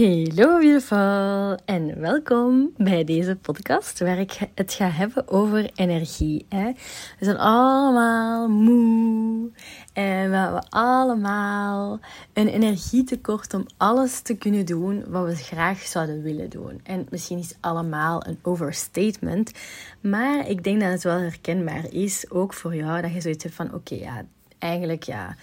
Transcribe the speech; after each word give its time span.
Hallo 0.00 0.58
beautiful 0.58 1.56
en 1.64 2.00
welkom 2.00 2.70
bij 2.76 3.04
deze 3.04 3.36
podcast 3.36 3.98
waar 3.98 4.18
ik 4.18 4.38
het 4.54 4.72
ga 4.72 4.90
hebben 4.90 5.28
over 5.28 5.70
energie. 5.74 6.46
Hè? 6.48 6.72
We 7.18 7.24
zijn 7.24 7.36
allemaal 7.36 8.48
moe 8.48 9.50
en 9.92 10.30
we 10.30 10.36
hebben 10.36 10.68
allemaal 10.68 12.00
een 12.32 12.48
energietekort 12.48 13.54
om 13.54 13.66
alles 13.76 14.20
te 14.20 14.34
kunnen 14.34 14.66
doen 14.66 15.04
wat 15.08 15.26
we 15.26 15.34
graag 15.34 15.78
zouden 15.78 16.22
willen 16.22 16.50
doen. 16.50 16.80
En 16.82 17.06
misschien 17.10 17.38
is 17.38 17.54
allemaal 17.60 18.26
een 18.26 18.38
overstatement, 18.42 19.52
maar 20.00 20.48
ik 20.48 20.64
denk 20.64 20.80
dat 20.80 20.90
het 20.90 21.02
wel 21.02 21.18
herkenbaar 21.18 21.92
is, 21.92 22.30
ook 22.30 22.54
voor 22.54 22.74
jou, 22.74 23.02
dat 23.02 23.12
je 23.12 23.20
zoiets 23.20 23.44
hebt 23.44 23.56
van 23.56 23.74
oké, 23.74 23.94
ja, 23.94 24.24
eigenlijk 24.58 25.02
ja, 25.02 25.36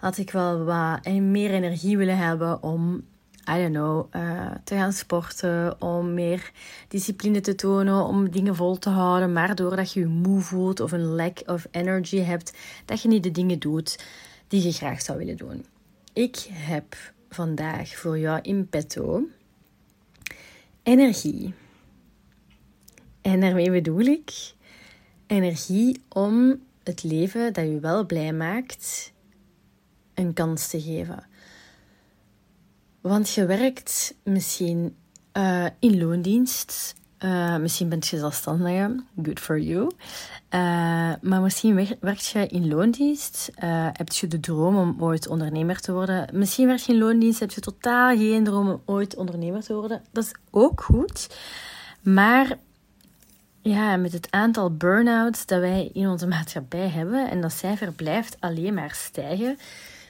had 0.00 0.18
ik 0.18 0.30
wel 0.30 0.64
wat 0.64 1.04
meer 1.12 1.50
energie 1.50 1.96
willen 1.96 2.18
hebben 2.18 2.62
om 2.62 3.02
I 3.48 3.58
don't 3.58 3.72
know, 3.72 4.14
uh, 4.14 4.50
te 4.64 4.74
gaan 4.74 4.92
sporten, 4.92 5.80
om 5.80 6.14
meer 6.14 6.50
discipline 6.88 7.40
te 7.40 7.54
tonen, 7.54 8.04
om 8.04 8.30
dingen 8.30 8.56
vol 8.56 8.78
te 8.78 8.88
houden. 8.88 9.32
Maar 9.32 9.54
doordat 9.54 9.92
je 9.92 10.00
je 10.00 10.06
moe 10.06 10.40
voelt 10.40 10.80
of 10.80 10.92
een 10.92 11.04
lack 11.04 11.42
of 11.46 11.66
energy 11.70 12.18
hebt, 12.18 12.52
dat 12.84 13.02
je 13.02 13.08
niet 13.08 13.22
de 13.22 13.30
dingen 13.30 13.58
doet 13.58 14.04
die 14.48 14.62
je 14.62 14.72
graag 14.72 15.02
zou 15.02 15.18
willen 15.18 15.36
doen. 15.36 15.64
Ik 16.12 16.48
heb 16.50 16.96
vandaag 17.30 17.96
voor 17.96 18.18
jou 18.18 18.38
in 18.42 18.68
petto 18.68 19.22
energie. 20.82 21.54
En 23.20 23.40
daarmee 23.40 23.70
bedoel 23.70 24.04
ik 24.04 24.54
energie 25.26 26.02
om 26.08 26.60
het 26.82 27.02
leven 27.02 27.52
dat 27.52 27.64
je 27.64 27.80
wel 27.80 28.06
blij 28.06 28.32
maakt 28.32 29.12
een 30.14 30.32
kans 30.32 30.68
te 30.68 30.80
geven. 30.80 31.26
Want 33.02 33.30
je 33.30 33.46
werkt 33.46 34.14
misschien 34.22 34.96
uh, 35.36 35.66
in 35.78 35.98
loondienst. 35.98 36.94
Uh, 37.24 37.56
misschien 37.56 37.88
bent 37.88 38.06
je 38.06 38.18
zelfstandige. 38.18 39.02
Good 39.22 39.40
for 39.40 39.60
you. 39.60 39.82
Uh, 39.82 39.90
maar 41.20 41.40
misschien 41.40 41.74
werkt 42.00 42.26
je 42.26 42.46
in 42.46 42.68
loondienst. 42.68 43.50
heb 43.92 44.12
je 44.12 44.26
de 44.26 44.40
droom 44.40 44.76
om 44.76 44.96
ooit 44.98 45.28
ondernemer 45.28 45.80
te 45.80 45.92
worden. 45.92 46.28
Misschien 46.32 46.66
werk 46.66 46.78
je 46.78 46.92
in 46.92 46.98
loondienst. 46.98 47.40
Heb 47.40 47.50
je 47.50 47.60
totaal 47.60 48.16
geen 48.16 48.44
droom 48.44 48.70
om 48.70 48.82
ooit 48.84 49.16
ondernemer 49.16 49.62
te 49.62 49.74
worden. 49.74 50.02
Dat 50.12 50.24
is 50.24 50.34
ook 50.50 50.80
goed. 50.80 51.36
Maar 52.02 52.58
ja, 53.62 53.96
met 53.96 54.12
het 54.12 54.30
aantal 54.30 54.76
burn-outs 54.76 55.46
dat 55.46 55.60
wij 55.60 55.90
in 55.92 56.08
onze 56.08 56.26
maatschappij 56.26 56.88
hebben. 56.88 57.30
En 57.30 57.40
dat 57.40 57.52
cijfer 57.52 57.92
blijft 57.92 58.36
alleen 58.40 58.74
maar 58.74 58.94
stijgen. 58.94 59.58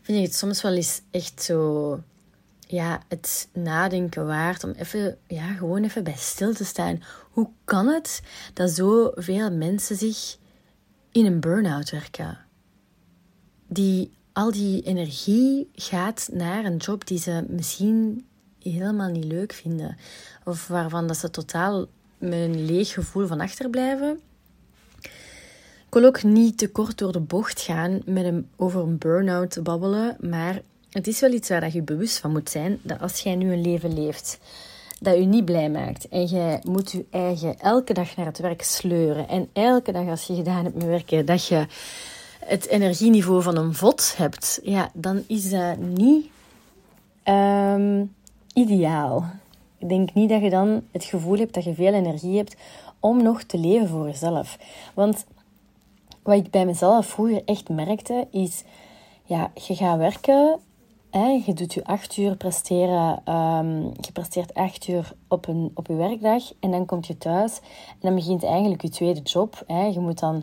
Vind 0.02 0.18
ik 0.18 0.24
het 0.24 0.34
soms 0.34 0.62
wel 0.62 0.72
eens 0.72 1.00
echt 1.10 1.42
zo 1.42 2.00
ja, 2.72 3.02
het 3.08 3.48
nadenken 3.52 4.26
waard 4.26 4.64
om 4.64 4.70
even, 4.70 5.18
ja, 5.26 5.52
gewoon 5.52 5.84
even 5.84 6.04
bij 6.04 6.16
stil 6.16 6.54
te 6.54 6.64
staan. 6.64 7.02
Hoe 7.30 7.48
kan 7.64 7.86
het 7.86 8.22
dat 8.54 8.70
zoveel 8.70 9.52
mensen 9.52 9.96
zich 9.96 10.36
in 11.10 11.26
een 11.26 11.40
burn-out 11.40 11.90
werken? 11.90 12.38
Die 13.66 14.12
al 14.32 14.52
die 14.52 14.82
energie 14.82 15.70
gaat 15.74 16.28
naar 16.32 16.64
een 16.64 16.76
job 16.76 17.06
die 17.06 17.18
ze 17.18 17.44
misschien 17.48 18.26
helemaal 18.62 19.10
niet 19.10 19.24
leuk 19.24 19.52
vinden. 19.52 19.96
Of 20.44 20.68
waarvan 20.68 21.06
dat 21.06 21.16
ze 21.16 21.30
totaal 21.30 21.86
met 22.18 22.32
een 22.32 22.64
leeg 22.64 22.92
gevoel 22.92 23.26
van 23.26 23.40
achterblijven. 23.40 24.20
Ik 25.86 25.98
wil 25.98 26.04
ook 26.04 26.22
niet 26.22 26.58
te 26.58 26.70
kort 26.70 26.98
door 26.98 27.12
de 27.12 27.20
bocht 27.20 27.60
gaan 27.60 28.02
met 28.04 28.24
een, 28.24 28.48
over 28.56 28.80
een 28.80 28.98
burn-out 28.98 29.50
te 29.50 29.62
babbelen, 29.62 30.16
maar 30.20 30.62
het 30.92 31.06
is 31.06 31.20
wel 31.20 31.32
iets 31.32 31.48
waar 31.48 31.72
je 31.72 31.82
bewust 31.82 32.18
van 32.18 32.32
moet 32.32 32.50
zijn, 32.50 32.78
dat 32.82 33.00
als 33.00 33.20
jij 33.20 33.34
nu 33.34 33.52
een 33.52 33.60
leven 33.60 33.94
leeft 33.94 34.38
dat 35.02 35.16
je 35.16 35.24
niet 35.24 35.44
blij 35.44 35.70
maakt 35.70 36.08
en 36.08 36.24
jij 36.24 36.60
moet 36.64 36.90
je 36.90 37.04
eigen 37.10 37.58
elke 37.58 37.92
dag 37.92 38.16
naar 38.16 38.26
het 38.26 38.38
werk 38.38 38.62
sleuren 38.62 39.28
en 39.28 39.48
elke 39.52 39.92
dag 39.92 40.08
als 40.08 40.26
je 40.26 40.34
gedaan 40.34 40.64
hebt 40.64 40.76
met 40.76 40.86
werken, 40.86 41.26
dat 41.26 41.46
je 41.46 41.66
het 42.44 42.66
energieniveau 42.66 43.42
van 43.42 43.56
een 43.56 43.74
vod 43.74 44.16
hebt, 44.16 44.60
ja, 44.62 44.90
dan 44.94 45.24
is 45.26 45.50
dat 45.50 45.78
niet 45.78 46.26
um, 47.24 48.14
ideaal. 48.54 49.24
Ik 49.78 49.88
denk 49.88 50.14
niet 50.14 50.28
dat 50.28 50.42
je 50.42 50.50
dan 50.50 50.82
het 50.90 51.04
gevoel 51.04 51.38
hebt 51.38 51.54
dat 51.54 51.64
je 51.64 51.74
veel 51.74 51.92
energie 51.92 52.36
hebt 52.36 52.56
om 53.00 53.22
nog 53.22 53.42
te 53.42 53.58
leven 53.58 53.88
voor 53.88 54.06
jezelf. 54.06 54.58
Want 54.94 55.24
wat 56.22 56.36
ik 56.36 56.50
bij 56.50 56.66
mezelf 56.66 57.06
vroeger 57.06 57.42
echt 57.44 57.68
merkte, 57.68 58.26
is 58.30 58.62
ja, 59.24 59.50
je 59.66 59.74
gaat 59.74 59.98
werken 59.98 60.58
je 61.20 61.52
doet 61.54 61.74
je 61.74 61.84
acht 61.84 62.16
uur 62.16 62.36
presteren, 62.36 63.34
um, 63.34 63.82
je 63.82 64.12
presteert 64.12 64.54
acht 64.54 64.88
uur 64.88 65.12
op, 65.28 65.46
een, 65.46 65.70
op 65.74 65.86
je 65.86 65.94
werkdag 65.94 66.42
en 66.60 66.70
dan 66.70 66.86
kom 66.86 66.98
je 67.02 67.18
thuis 67.18 67.60
en 67.88 67.98
dan 68.00 68.14
begint 68.14 68.44
eigenlijk 68.44 68.82
je 68.82 68.88
tweede 68.88 69.20
job. 69.20 69.62
Hè. 69.66 69.84
Je 69.84 70.00
moet 70.00 70.18
dan 70.18 70.42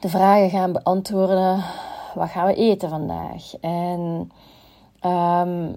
de 0.00 0.08
vragen 0.08 0.50
gaan 0.50 0.72
beantwoorden, 0.72 1.64
wat 2.14 2.28
gaan 2.28 2.46
we 2.46 2.54
eten 2.54 2.88
vandaag? 2.88 3.54
En 3.60 4.30
um, 5.02 5.76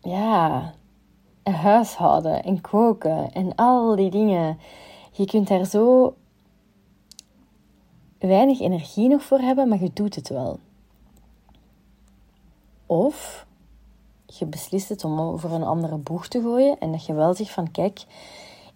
ja, 0.00 0.72
huishouden 1.42 2.42
en 2.42 2.60
koken 2.60 3.32
en 3.32 3.54
al 3.54 3.96
die 3.96 4.10
dingen. 4.10 4.58
Je 5.12 5.24
kunt 5.24 5.48
daar 5.48 5.64
zo 5.64 6.14
weinig 8.18 8.60
energie 8.60 9.08
nog 9.08 9.22
voor 9.22 9.38
hebben, 9.38 9.68
maar 9.68 9.80
je 9.80 9.90
doet 9.92 10.14
het 10.14 10.28
wel. 10.28 10.58
Of 12.86 13.46
je 14.26 14.46
beslist 14.46 14.88
het 14.88 15.04
om 15.04 15.20
over 15.20 15.52
een 15.52 15.64
andere 15.64 15.96
boeg 15.96 16.28
te 16.28 16.40
gooien 16.40 16.78
en 16.78 16.92
dat 16.92 17.06
je 17.06 17.14
wel 17.14 17.34
zegt 17.34 17.50
van 17.50 17.70
kijk, 17.70 18.04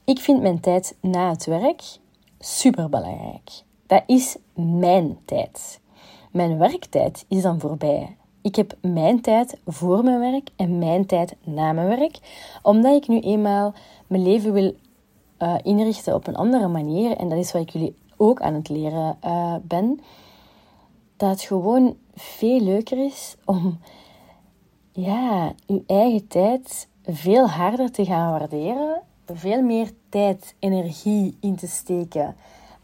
ik 0.05 0.19
vind 0.19 0.43
mijn 0.43 0.61
tijd 0.61 0.97
na 1.01 1.31
het 1.31 1.45
werk 1.45 1.83
super 2.39 2.89
belangrijk. 2.89 3.51
Dat 3.87 4.03
is 4.07 4.37
mijn 4.55 5.19
tijd. 5.25 5.81
Mijn 6.31 6.59
werktijd 6.59 7.25
is 7.29 7.43
dan 7.43 7.61
voorbij. 7.61 8.17
Ik 8.43 8.57
heb 8.57 8.77
mijn 8.81 9.21
tijd 9.21 9.59
voor 9.67 10.05
mijn 10.05 10.21
werk 10.21 10.51
en 10.57 10.79
mijn 10.79 11.07
tijd 11.07 11.37
na 11.45 11.73
mijn 11.73 11.89
werk, 11.99 12.19
omdat 12.63 13.03
ik 13.03 13.09
nu 13.09 13.21
eenmaal 13.21 13.75
mijn 14.07 14.23
leven 14.23 14.53
wil 14.53 14.75
uh, 15.39 15.55
inrichten 15.63 16.15
op 16.15 16.27
een 16.27 16.37
andere 16.37 16.69
manier. 16.69 17.17
En 17.17 17.29
dat 17.29 17.39
is 17.39 17.53
wat 17.53 17.63
ik 17.63 17.71
jullie 17.71 17.95
ook 18.17 18.41
aan 18.41 18.55
het 18.55 18.69
leren 18.69 19.19
uh, 19.25 19.55
ben. 19.63 20.01
Dat 21.17 21.31
het 21.31 21.41
gewoon 21.41 21.97
veel 22.15 22.61
leuker 22.61 23.05
is 23.05 23.37
om 23.45 23.79
ja, 25.01 25.53
uw 25.67 25.83
eigen 25.87 26.27
tijd 26.29 26.89
veel 27.05 27.49
harder 27.49 27.91
te 27.91 28.05
gaan 28.05 28.31
waarderen, 28.31 29.03
veel 29.27 29.63
meer 29.63 29.91
tijd, 30.09 30.55
energie 30.59 31.37
in 31.41 31.57
te 31.57 31.67
steken. 31.67 32.37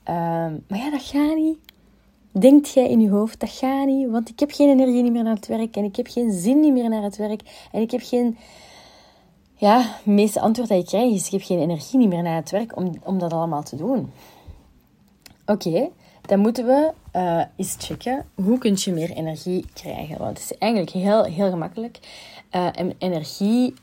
Ehm, 0.02 0.52
maar 0.68 0.78
ja, 0.78 0.90
dat 0.90 1.02
gaat 1.02 1.36
niet. 1.36 1.58
Denkt 2.32 2.72
jij 2.72 2.88
in 2.88 3.00
je 3.00 3.10
hoofd, 3.10 3.40
dat 3.40 3.50
gaat 3.50 3.86
niet, 3.86 4.10
want 4.10 4.28
ik 4.28 4.40
heb 4.40 4.50
geen 4.50 4.68
energie 4.68 5.10
meer 5.10 5.22
naar 5.22 5.34
het 5.34 5.46
werk 5.46 5.76
en 5.76 5.84
ik 5.84 5.96
heb 5.96 6.06
geen 6.06 6.32
zin 6.32 6.72
meer 6.72 6.88
naar 6.88 7.02
het 7.02 7.16
werk 7.16 7.68
en 7.72 7.80
ik 7.80 7.90
heb 7.90 8.00
geen... 8.04 8.36
Ja, 9.58 9.78
het 9.78 10.06
meeste 10.06 10.40
antwoord 10.40 10.68
dat 10.68 10.78
je 10.78 10.84
krijgt 10.86 11.14
is, 11.14 11.26
ik 11.26 11.32
heb 11.32 11.42
geen 11.42 11.58
energie 11.58 12.08
meer 12.08 12.22
naar 12.22 12.36
het 12.36 12.50
werk 12.50 12.76
om, 12.76 12.92
om 13.04 13.18
dat 13.18 13.32
allemaal 13.32 13.62
te 13.62 13.76
doen. 13.76 14.10
Oké, 15.46 15.88
dan 16.20 16.38
moeten 16.38 16.66
we 16.66 16.92
uh, 17.16 17.42
eens 17.56 17.76
checken 17.78 18.24
hoe 18.34 18.58
kun 18.58 18.76
je 18.78 18.92
meer 18.92 19.10
energie 19.10 19.64
krijgen. 19.72 20.18
Want 20.18 20.38
het 20.38 20.50
is 20.50 20.58
eigenlijk 20.58 20.92
heel, 20.92 21.24
heel 21.24 21.50
gemakkelijk. 21.50 21.98
Uh, 22.52 22.68
energie, 22.98 23.74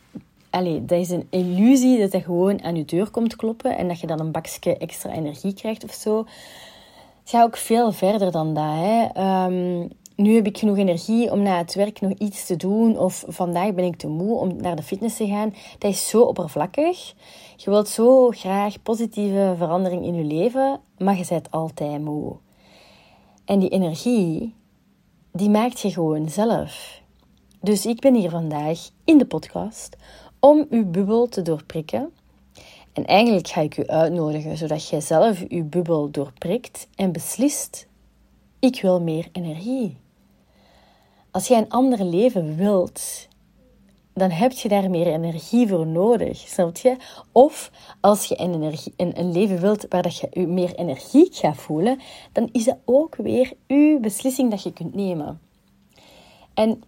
allez, 0.49 0.79
dat 0.81 0.99
is 0.99 1.09
een 1.09 1.27
illusie 1.29 1.99
dat 1.99 2.11
dat 2.11 2.23
gewoon 2.23 2.63
aan 2.63 2.75
je 2.75 2.85
deur 2.85 3.09
komt 3.09 3.35
kloppen 3.35 3.77
en 3.77 3.87
dat 3.87 3.99
je 3.99 4.07
dan 4.07 4.19
een 4.19 4.31
bakje 4.31 4.77
extra 4.77 5.11
energie 5.11 5.53
krijgt 5.53 5.83
of 5.83 5.93
zo. 5.93 6.17
Het 7.19 7.29
gaat 7.31 7.43
ook 7.43 7.57
veel 7.57 7.91
verder 7.91 8.31
dan 8.31 8.53
dat. 8.53 8.63
Hè. 8.63 9.07
Um, 9.45 9.89
nu 10.15 10.35
heb 10.35 10.45
ik 10.45 10.57
genoeg 10.57 10.77
energie 10.77 11.31
om 11.31 11.41
na 11.41 11.57
het 11.57 11.73
werk 11.73 12.01
nog 12.01 12.11
iets 12.11 12.45
te 12.45 12.55
doen. 12.55 12.97
Of 12.99 13.23
vandaag 13.27 13.73
ben 13.73 13.85
ik 13.85 13.95
te 13.95 14.07
moe 14.07 14.37
om 14.37 14.55
naar 14.61 14.75
de 14.75 14.83
fitness 14.83 15.17
te 15.17 15.27
gaan. 15.27 15.53
Dat 15.77 15.91
is 15.91 16.09
zo 16.09 16.21
oppervlakkig. 16.21 17.13
Je 17.55 17.69
wilt 17.69 17.87
zo 17.87 18.29
graag 18.29 18.81
positieve 18.81 19.53
verandering 19.57 20.05
in 20.05 20.15
je 20.15 20.23
leven, 20.23 20.79
maar 20.97 21.17
je 21.17 21.25
bent 21.29 21.51
altijd 21.51 22.01
moe. 22.01 22.35
En 23.45 23.59
die 23.59 23.69
energie, 23.69 24.55
die 25.31 25.49
maakt 25.49 25.79
je 25.79 25.91
gewoon 25.91 26.29
zelf. 26.29 27.01
Dus 27.61 27.85
ik 27.85 27.99
ben 27.99 28.15
hier 28.15 28.29
vandaag 28.29 28.89
in 29.03 29.17
de 29.17 29.25
podcast 29.25 29.95
om 30.39 30.65
uw 30.69 30.85
bubbel 30.85 31.27
te 31.27 31.41
doorprikken. 31.41 32.13
En 32.93 33.05
eigenlijk 33.05 33.47
ga 33.47 33.61
ik 33.61 33.77
u 33.77 33.87
uitnodigen 33.87 34.57
zodat 34.57 34.89
jij 34.89 35.01
zelf 35.01 35.43
uw 35.47 35.63
bubbel 35.63 36.09
doorprikt 36.11 36.87
en 36.95 37.11
beslist: 37.11 37.87
ik 38.59 38.81
wil 38.81 39.01
meer 39.01 39.27
energie. 39.31 39.97
Als 41.31 41.47
jij 41.47 41.57
een 41.57 41.69
ander 41.69 42.03
leven 42.03 42.55
wilt, 42.55 43.27
dan 44.13 44.31
heb 44.31 44.51
je 44.51 44.69
daar 44.69 44.89
meer 44.89 45.07
energie 45.07 45.67
voor 45.67 45.87
nodig, 45.87 46.37
snap 46.37 46.77
je? 46.77 46.95
Of 47.31 47.71
als 47.99 48.25
je 48.25 48.39
een, 48.39 48.53
energie, 48.53 48.93
een, 48.97 49.31
leven 49.31 49.59
wilt 49.59 49.85
waar 49.89 50.01
dat 50.01 50.17
je 50.17 50.27
je 50.31 50.47
meer 50.47 50.75
energie 50.75 51.27
gaat 51.31 51.57
voelen, 51.57 51.99
dan 52.31 52.49
is 52.51 52.63
dat 52.63 52.77
ook 52.85 53.15
weer 53.15 53.53
uw 53.67 53.99
beslissing 53.99 54.49
dat 54.49 54.63
je 54.63 54.73
kunt 54.73 54.95
nemen. 54.95 55.39
En 56.53 56.83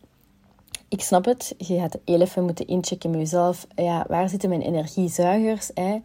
ik 0.90 1.02
snap 1.02 1.26
het. 1.26 1.56
Je 1.58 1.80
gaat 1.80 1.98
even 2.06 2.44
moeten 2.44 2.68
inchecken 2.68 3.10
met 3.10 3.20
jezelf. 3.20 3.68
Ja, 3.76 4.06
waar 4.08 4.30
zitten 4.30 4.50
mijn 4.50 4.62
energiezuigers? 4.62 5.72
Hè? 5.74 6.02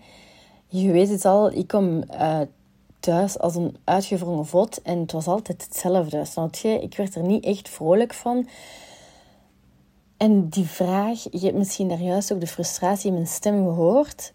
Je 0.68 0.90
weet 0.90 1.08
het 1.08 1.24
al, 1.24 1.52
ik 1.52 1.66
kom 1.66 2.02
uh, 2.12 2.40
thuis 3.00 3.38
als 3.38 3.54
een 3.54 3.76
uitgevrongen 3.84 4.46
vod 4.46 4.82
en 4.82 4.98
het 4.98 5.12
was 5.12 5.26
altijd 5.26 5.64
hetzelfde. 5.64 6.24
Snap 6.24 6.54
je? 6.54 6.68
Ik 6.68 6.96
werd 6.96 7.14
er 7.14 7.22
niet 7.22 7.44
echt 7.44 7.68
vrolijk 7.68 8.14
van. 8.14 8.48
En 10.20 10.48
die 10.48 10.64
vraag, 10.64 11.22
je 11.30 11.38
hebt 11.38 11.56
misschien 11.56 11.88
daar 11.88 12.00
juist 12.00 12.32
ook 12.32 12.40
de 12.40 12.46
frustratie 12.46 13.08
in 13.08 13.14
mijn 13.14 13.26
stem 13.26 13.64
gehoord. 13.64 14.32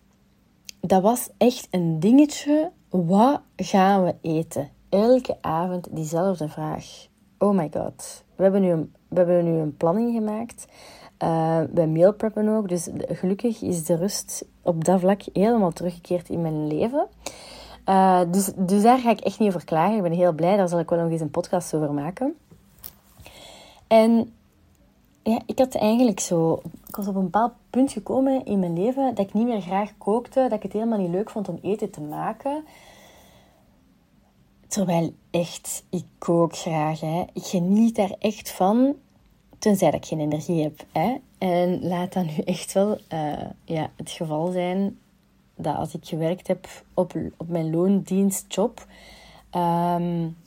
Dat 0.79 1.01
was 1.01 1.29
echt 1.37 1.67
een 1.71 1.99
dingetje. 1.99 2.71
Wat 2.89 3.41
gaan 3.55 4.03
we 4.03 4.15
eten? 4.21 4.69
Elke 4.89 5.37
avond 5.41 5.87
diezelfde 5.91 6.49
vraag. 6.49 7.07
Oh 7.37 7.55
my 7.55 7.69
god. 7.73 8.23
We 8.35 8.43
hebben 8.43 8.61
nu 8.61 8.69
een, 8.69 8.93
we 9.07 9.17
hebben 9.17 9.45
nu 9.45 9.59
een 9.59 9.77
planning 9.77 10.13
gemaakt. 10.13 10.65
Uh, 11.23 11.61
bij 11.69 11.87
meal 11.87 12.13
preppen 12.13 12.47
ook. 12.47 12.69
Dus 12.69 12.89
gelukkig 13.07 13.61
is 13.61 13.85
de 13.85 13.95
rust 13.95 14.45
op 14.61 14.83
dat 14.83 14.99
vlak 14.99 15.21
helemaal 15.33 15.71
teruggekeerd 15.71 16.29
in 16.29 16.41
mijn 16.41 16.67
leven. 16.67 17.07
Uh, 17.89 18.21
dus, 18.31 18.51
dus 18.55 18.81
daar 18.81 18.99
ga 18.99 19.09
ik 19.09 19.19
echt 19.19 19.39
niet 19.39 19.49
over 19.49 19.65
klagen. 19.65 19.95
Ik 19.95 20.01
ben 20.03 20.11
heel 20.11 20.33
blij. 20.33 20.57
Daar 20.57 20.69
zal 20.69 20.79
ik 20.79 20.89
wel 20.89 20.99
nog 20.99 21.11
eens 21.11 21.21
een 21.21 21.29
podcast 21.29 21.73
over 21.73 21.93
maken. 21.93 22.35
En 23.87 24.33
ja, 25.25 25.39
ik 25.45 25.59
had 25.59 25.75
eigenlijk 25.75 26.19
zo... 26.19 26.61
Ik 26.87 26.95
was 26.95 27.07
op 27.07 27.15
een 27.15 27.23
bepaald 27.23 27.53
punt 27.69 27.91
gekomen 27.91 28.45
in 28.45 28.59
mijn 28.59 28.83
leven 28.83 29.15
dat 29.15 29.27
ik 29.27 29.33
niet 29.33 29.47
meer 29.47 29.61
graag 29.61 29.97
kookte. 29.97 30.41
Dat 30.41 30.51
ik 30.51 30.63
het 30.63 30.73
helemaal 30.73 30.99
niet 30.99 31.09
leuk 31.09 31.29
vond 31.29 31.49
om 31.49 31.59
eten 31.61 31.91
te 31.91 32.01
maken. 32.01 32.63
Terwijl 34.67 35.13
echt, 35.31 35.83
ik 35.89 36.05
kook 36.17 36.55
graag. 36.55 36.99
Hè. 36.99 37.23
Ik 37.33 37.43
geniet 37.43 37.95
daar 37.95 38.15
echt 38.19 38.51
van. 38.51 38.95
Tenzij 39.59 39.91
dat 39.91 39.99
ik 39.99 40.07
geen 40.07 40.19
energie 40.19 40.63
heb. 40.63 40.85
Hè. 40.91 41.15
En 41.37 41.87
laat 41.87 42.13
dat 42.13 42.25
nu 42.25 42.43
echt 42.43 42.73
wel 42.73 42.97
uh, 43.13 43.49
ja, 43.63 43.89
het 43.95 44.09
geval 44.09 44.51
zijn 44.51 44.97
dat 45.55 45.75
als 45.75 45.93
ik 45.93 46.05
gewerkt 46.05 46.47
heb 46.47 46.67
op, 46.93 47.13
op 47.37 47.47
mijn 47.47 47.69
loondienstjob, 47.69 48.87
um, 49.55 50.37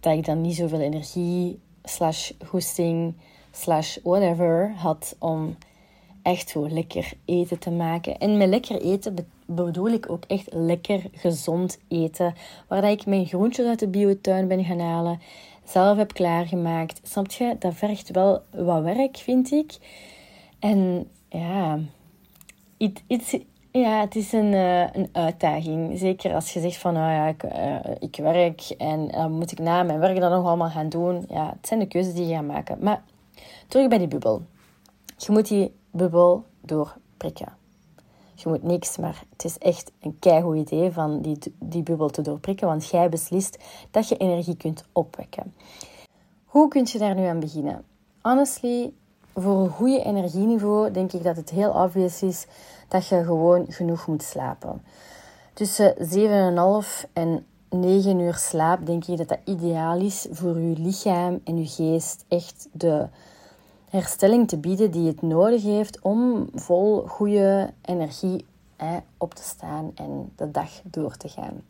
dat 0.00 0.12
ik 0.12 0.24
dan 0.24 0.40
niet 0.40 0.56
zoveel 0.56 0.80
energie 0.80 1.58
slash 1.82 2.30
goesting 2.44 3.14
slash 3.52 3.96
whatever 4.02 4.72
had 4.76 5.16
om 5.18 5.56
echt 6.22 6.48
zo 6.48 6.68
lekker 6.68 7.12
eten 7.24 7.58
te 7.58 7.70
maken. 7.70 8.18
En 8.18 8.36
met 8.36 8.48
lekker 8.48 8.80
eten 8.80 9.16
bedoel 9.46 9.88
ik 9.88 10.10
ook 10.10 10.24
echt 10.26 10.46
lekker 10.50 11.02
gezond 11.12 11.78
eten. 11.88 12.34
Waar 12.68 12.90
ik 12.90 13.06
mijn 13.06 13.26
groentjes 13.26 13.66
uit 13.66 13.78
de 13.78 13.88
biotuin 13.88 14.48
ben 14.48 14.64
gaan 14.64 14.80
halen, 14.80 15.20
zelf 15.64 15.96
heb 15.96 16.12
klaargemaakt. 16.12 17.00
Snap 17.02 17.30
je? 17.30 17.56
Dat 17.58 17.74
vergt 17.74 18.10
wel 18.10 18.42
wat 18.50 18.82
werk, 18.82 19.16
vind 19.16 19.50
ik. 19.50 19.76
En 20.58 21.08
ja, 21.28 21.78
it, 22.76 23.02
ja, 23.72 24.00
het 24.00 24.16
is 24.16 24.32
een, 24.32 24.52
uh, 24.52 24.92
een 24.92 25.08
uitdaging. 25.12 25.98
Zeker 25.98 26.34
als 26.34 26.52
je 26.52 26.60
zegt 26.60 26.76
van, 26.76 26.92
nou 26.92 27.12
ja, 27.12 27.26
ik, 27.26 27.42
uh, 27.42 27.94
ik 27.98 28.16
werk 28.16 28.74
en 28.78 29.10
uh, 29.14 29.26
moet 29.26 29.52
ik 29.52 29.58
na 29.58 29.82
mijn 29.82 29.98
werk 29.98 30.20
dan 30.20 30.30
nog 30.30 30.46
allemaal 30.46 30.70
gaan 30.70 30.88
doen. 30.88 31.24
Ja, 31.28 31.52
het 31.56 31.66
zijn 31.66 31.80
de 31.80 31.86
keuzes 31.86 32.14
die 32.14 32.26
je 32.26 32.34
gaat 32.34 32.46
maken. 32.46 32.78
Maar 32.80 33.02
terug 33.68 33.88
bij 33.88 33.98
die 33.98 34.08
bubbel. 34.08 34.42
Je 35.16 35.32
moet 35.32 35.48
die 35.48 35.74
bubbel 35.90 36.44
doorprikken. 36.60 37.60
Je 38.34 38.48
moet 38.48 38.62
niks, 38.62 38.96
maar 38.96 39.22
het 39.30 39.44
is 39.44 39.58
echt 39.58 39.92
een 40.00 40.18
keigoed 40.18 40.56
idee 40.56 40.92
van 40.92 41.20
die, 41.20 41.38
die 41.58 41.82
bubbel 41.82 42.08
te 42.08 42.22
doorprikken, 42.22 42.66
want 42.66 42.88
jij 42.88 43.08
beslist 43.08 43.58
dat 43.90 44.08
je 44.08 44.16
energie 44.16 44.56
kunt 44.56 44.84
opwekken. 44.92 45.54
Hoe 46.44 46.68
kun 46.68 46.88
je 46.92 46.98
daar 46.98 47.14
nu 47.14 47.24
aan 47.24 47.40
beginnen? 47.40 47.84
Honestly, 48.20 48.92
voor 49.34 49.58
een 49.58 49.68
goede 49.68 50.02
energieniveau 50.02 50.90
denk 50.90 51.12
ik 51.12 51.22
dat 51.22 51.36
het 51.36 51.50
heel 51.50 51.70
obvious 51.70 52.22
is 52.22 52.46
dat 52.88 53.06
je 53.06 53.24
gewoon 53.24 53.64
genoeg 53.68 54.06
moet 54.06 54.22
slapen. 54.22 54.82
Tussen 55.52 55.94
7,5 57.04 57.10
en 57.12 57.46
9 57.72 58.18
uur 58.18 58.34
slaap 58.34 58.86
denk 58.86 59.04
ik 59.04 59.16
dat 59.16 59.28
dat 59.28 59.38
ideaal 59.44 59.98
is 59.98 60.26
voor 60.30 60.58
je 60.58 60.78
lichaam 60.78 61.40
en 61.44 61.58
je 61.58 61.66
geest 61.66 62.24
echt 62.28 62.68
de 62.72 63.06
herstelling 63.88 64.48
te 64.48 64.58
bieden 64.58 64.90
die 64.90 65.06
het 65.06 65.22
nodig 65.22 65.62
heeft 65.62 66.00
om 66.00 66.48
vol 66.54 67.06
goede 67.06 67.70
energie 67.82 68.44
hè, 68.76 68.98
op 69.18 69.34
te 69.34 69.42
staan 69.42 69.92
en 69.94 70.32
de 70.36 70.50
dag 70.50 70.70
door 70.84 71.16
te 71.16 71.28
gaan. 71.28 71.62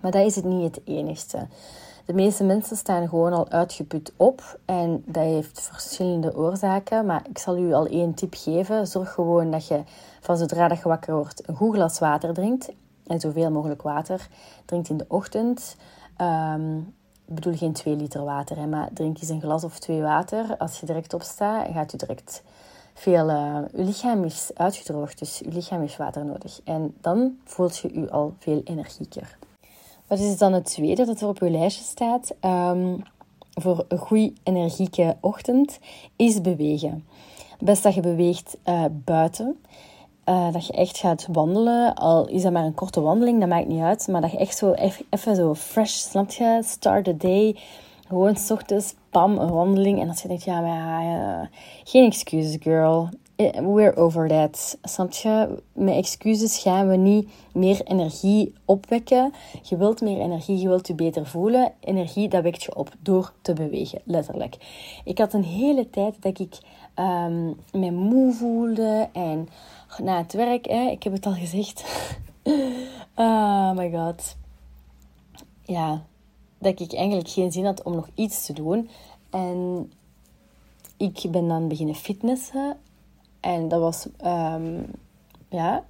Maar 0.00 0.10
dat 0.10 0.26
is 0.26 0.36
het 0.36 0.44
niet 0.44 0.74
het 0.74 0.80
enigste. 0.84 1.46
De 2.04 2.12
meeste 2.12 2.44
mensen 2.44 2.76
staan 2.76 3.08
gewoon 3.08 3.32
al 3.32 3.48
uitgeput 3.48 4.12
op 4.16 4.58
en 4.64 5.02
dat 5.06 5.22
heeft 5.22 5.60
verschillende 5.60 6.36
oorzaken. 6.36 7.06
Maar 7.06 7.24
ik 7.28 7.38
zal 7.38 7.56
u 7.58 7.72
al 7.72 7.86
één 7.86 8.14
tip 8.14 8.34
geven. 8.36 8.86
Zorg 8.86 9.12
gewoon 9.12 9.50
dat 9.50 9.66
je 9.66 9.82
van 10.20 10.36
zodra 10.36 10.68
dat 10.68 10.78
je 10.78 10.88
wakker 10.88 11.14
wordt 11.14 11.48
een 11.48 11.56
goed 11.56 11.74
glas 11.74 11.98
water 11.98 12.34
drinkt. 12.34 12.68
En 13.10 13.20
zoveel 13.20 13.50
mogelijk 13.50 13.82
water 13.82 14.28
drinkt 14.64 14.88
in 14.88 14.96
de 14.96 15.04
ochtend. 15.08 15.76
Um, 16.20 16.78
ik 17.26 17.34
bedoel 17.34 17.56
geen 17.56 17.72
2 17.72 17.96
liter 17.96 18.24
water, 18.24 18.56
hè, 18.56 18.66
maar 18.66 18.88
drink 18.92 19.20
eens 19.20 19.28
een 19.28 19.40
glas 19.40 19.64
of 19.64 19.78
twee 19.78 20.02
water. 20.02 20.56
Als 20.56 20.80
je 20.80 20.86
direct 20.86 21.14
opstaat, 21.14 21.66
gaat 21.72 21.92
u 21.92 21.96
direct 21.96 22.42
veel... 22.94 23.30
Uh, 23.30 23.56
uw 23.72 23.84
lichaam 23.84 24.24
is 24.24 24.50
uitgedroogd, 24.54 25.18
dus 25.18 25.42
uw 25.44 25.52
lichaam 25.52 25.80
heeft 25.80 25.96
water 25.96 26.24
nodig. 26.24 26.60
En 26.64 26.94
dan 27.00 27.38
voelt 27.44 27.78
je 27.78 27.92
u 27.92 28.08
al 28.08 28.34
veel 28.38 28.60
energieker. 28.64 29.36
Wat 30.06 30.18
is 30.18 30.38
dan 30.38 30.52
het 30.52 30.64
tweede 30.64 31.04
dat 31.04 31.20
er 31.20 31.28
op 31.28 31.38
uw 31.38 31.50
lijstje 31.50 31.84
staat? 31.84 32.34
Um, 32.40 33.02
voor 33.54 33.84
een 33.88 33.98
goede 33.98 34.32
energieke 34.42 35.16
ochtend 35.20 35.78
is 36.16 36.40
bewegen. 36.40 37.04
Best 37.58 37.82
dat 37.82 37.94
je 37.94 38.00
beweegt 38.00 38.56
uh, 38.64 38.84
buiten. 38.90 39.60
Uh, 40.26 40.52
dat 40.52 40.66
je 40.66 40.72
echt 40.72 40.98
gaat 40.98 41.26
wandelen. 41.32 41.94
Al 41.94 42.28
is 42.28 42.42
dat 42.42 42.52
maar 42.52 42.64
een 42.64 42.74
korte 42.74 43.00
wandeling, 43.00 43.40
dat 43.40 43.48
maakt 43.48 43.68
niet 43.68 43.82
uit. 43.82 44.08
Maar 44.08 44.20
dat 44.20 44.30
je 44.30 44.38
echt 44.38 44.56
zo 44.56 44.72
even 45.10 45.36
zo 45.36 45.54
fresh, 45.54 45.92
snap 45.92 46.30
je? 46.30 46.62
Start 46.64 47.04
the 47.04 47.16
day. 47.16 47.56
Gewoon 48.08 48.36
s 48.36 48.50
ochtends, 48.50 48.94
pam, 49.10 49.38
een 49.38 49.50
wandeling. 49.50 50.00
En 50.00 50.08
als 50.08 50.22
je 50.22 50.28
denkt, 50.28 50.44
ja, 50.44 50.66
ja, 50.66 51.48
geen 51.84 52.06
excuses, 52.06 52.56
girl. 52.60 53.08
Eh, 53.40 53.60
we're 53.60 53.96
over 53.96 54.28
that. 54.28 54.78
Snap 54.82 55.12
je? 55.12 55.62
Met 55.72 55.94
excuses 55.94 56.58
gaan 56.58 56.88
we 56.88 56.96
niet 56.96 57.30
meer 57.52 57.80
energie 57.84 58.52
opwekken. 58.64 59.32
Je 59.62 59.76
wilt 59.76 60.00
meer 60.00 60.20
energie, 60.20 60.58
je 60.58 60.68
wilt 60.68 60.86
je 60.86 60.94
beter 60.94 61.26
voelen. 61.26 61.72
Energie, 61.80 62.28
dat 62.28 62.42
wekt 62.42 62.62
je 62.62 62.76
op 62.76 62.90
door 63.02 63.32
te 63.42 63.52
bewegen, 63.52 64.00
letterlijk. 64.04 64.56
Ik 65.04 65.18
had 65.18 65.32
een 65.32 65.44
hele 65.44 65.90
tijd 65.90 66.16
dat 66.20 66.38
ik 66.38 66.58
um, 66.96 67.56
me 67.72 67.90
moe 67.90 68.32
voelde 68.32 69.08
en 69.12 69.48
na 69.98 70.18
het 70.18 70.32
werk, 70.32 70.66
hè, 70.66 70.90
ik 70.90 71.02
heb 71.02 71.12
het 71.12 71.26
al 71.26 71.34
gezegd. 71.34 71.84
oh 73.14 73.72
my 73.78 73.90
god. 73.90 74.36
Ja, 75.62 76.04
dat 76.58 76.80
ik 76.80 76.92
eigenlijk 76.92 77.28
geen 77.28 77.52
zin 77.52 77.64
had 77.64 77.82
om 77.82 77.94
nog 77.94 78.08
iets 78.14 78.46
te 78.46 78.52
doen. 78.52 78.88
En 79.30 79.92
ik 80.96 81.22
ben 81.30 81.48
dan 81.48 81.68
beginnen 81.68 81.94
fitnessen. 81.94 82.76
En 83.40 83.68
dat 83.68 83.80
was, 83.80 84.06
um, 84.24 84.86
ja, 85.48 85.84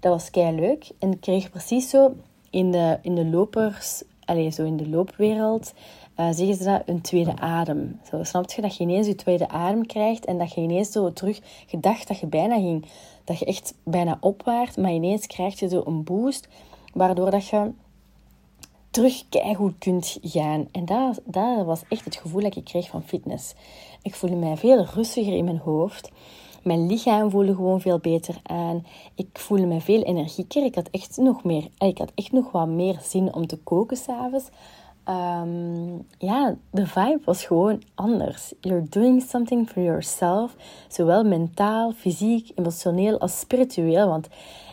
dat 0.00 0.12
was 0.12 0.30
kei 0.30 0.60
leuk. 0.60 0.90
En 0.98 1.12
ik 1.12 1.20
kreeg 1.20 1.50
precies 1.50 1.90
zo 1.90 2.14
in 2.50 2.70
de, 2.70 2.98
in 3.02 3.14
de 3.14 3.24
lopers, 3.24 4.02
allez, 4.24 4.54
zo 4.54 4.64
in 4.64 4.76
de 4.76 4.88
loopwereld, 4.88 5.72
uh, 6.20 6.26
zeggen 6.30 6.54
ze 6.54 6.64
dat 6.64 6.82
een 6.86 7.00
tweede 7.00 7.36
adem. 7.36 8.00
Zo, 8.10 8.22
snap 8.22 8.50
je 8.50 8.62
dat 8.62 8.76
je 8.76 8.82
ineens 8.82 9.06
je 9.06 9.14
tweede 9.14 9.48
adem 9.48 9.86
krijgt 9.86 10.24
en 10.24 10.38
dat 10.38 10.52
je 10.52 10.60
ineens 10.60 10.92
zo 10.92 11.12
terug 11.12 11.40
gedacht 11.66 12.08
dat 12.08 12.18
je 12.18 12.26
bijna 12.26 12.54
ging, 12.54 12.86
dat 13.24 13.38
je 13.38 13.44
echt 13.44 13.74
bijna 13.84 14.18
opwaart, 14.20 14.76
maar 14.76 14.92
ineens 14.92 15.26
krijg 15.26 15.60
je 15.60 15.68
zo 15.68 15.82
een 15.86 16.04
boost, 16.04 16.48
waardoor 16.92 17.30
dat 17.30 17.46
je 17.46 17.72
terug 18.90 19.28
kunt 19.78 20.18
gaan. 20.22 20.68
En 20.72 20.84
dat, 20.84 21.20
dat 21.24 21.64
was 21.64 21.82
echt 21.88 22.04
het 22.04 22.16
gevoel 22.16 22.42
dat 22.42 22.56
ik 22.56 22.64
kreeg 22.64 22.88
van 22.88 23.02
fitness. 23.02 23.54
Ik 24.02 24.14
voelde 24.14 24.36
mij 24.36 24.56
veel 24.56 24.84
rustiger 24.84 25.36
in 25.36 25.44
mijn 25.44 25.58
hoofd. 25.58 26.10
Mijn 26.62 26.86
lichaam 26.86 27.30
voelde 27.30 27.54
gewoon 27.54 27.80
veel 27.80 27.98
beter 27.98 28.40
aan. 28.42 28.86
Ik 29.14 29.28
voelde 29.32 29.66
me 29.66 29.80
veel 29.80 30.02
energieker. 30.02 30.64
Ik 30.64 30.74
had 30.74 30.88
echt 30.90 31.16
nog 31.16 31.44
meer, 31.44 31.68
ik 31.78 31.98
had 31.98 32.12
echt 32.14 32.32
nog 32.32 32.52
wat 32.52 32.68
meer 32.68 32.98
zin 33.02 33.34
om 33.34 33.46
te 33.46 33.56
koken 33.56 33.96
s'avonds. 33.96 34.48
Um, 35.10 36.06
ja, 36.18 36.56
de 36.70 36.86
vibe 36.86 37.20
was 37.24 37.44
gewoon 37.44 37.82
anders. 37.94 38.52
You're 38.60 38.88
doing 38.88 39.22
something 39.22 39.68
for 39.68 39.82
yourself, 39.82 40.56
zowel 40.88 41.24
mentaal, 41.24 41.92
fysiek, 41.92 42.52
emotioneel 42.54 43.18
als 43.18 43.38
spiritueel. 43.38 44.08
Want 44.08 44.28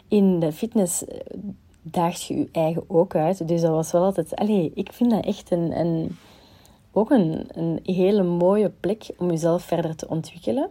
in 0.08 0.40
de 0.40 0.52
fitness 0.52 1.06
eh, 1.06 1.20
daagt 1.82 2.24
je 2.24 2.38
je 2.38 2.50
eigen 2.52 2.84
ook 2.88 3.16
uit. 3.16 3.48
Dus 3.48 3.62
dat 3.62 3.72
was 3.72 3.92
wel 3.92 4.04
altijd... 4.04 4.36
Allee, 4.36 4.72
ik 4.74 4.94
vind 4.94 5.12
dat 5.12 5.26
echt 5.26 5.52
een, 5.52 5.80
een, 5.80 6.18
ook 6.92 7.12
een, 7.12 7.48
een 7.48 7.80
hele 7.84 8.24
mooie 8.24 8.70
plek 8.70 9.10
om 9.18 9.30
jezelf 9.30 9.64
verder 9.64 9.96
te 9.96 10.08
ontwikkelen. 10.08 10.70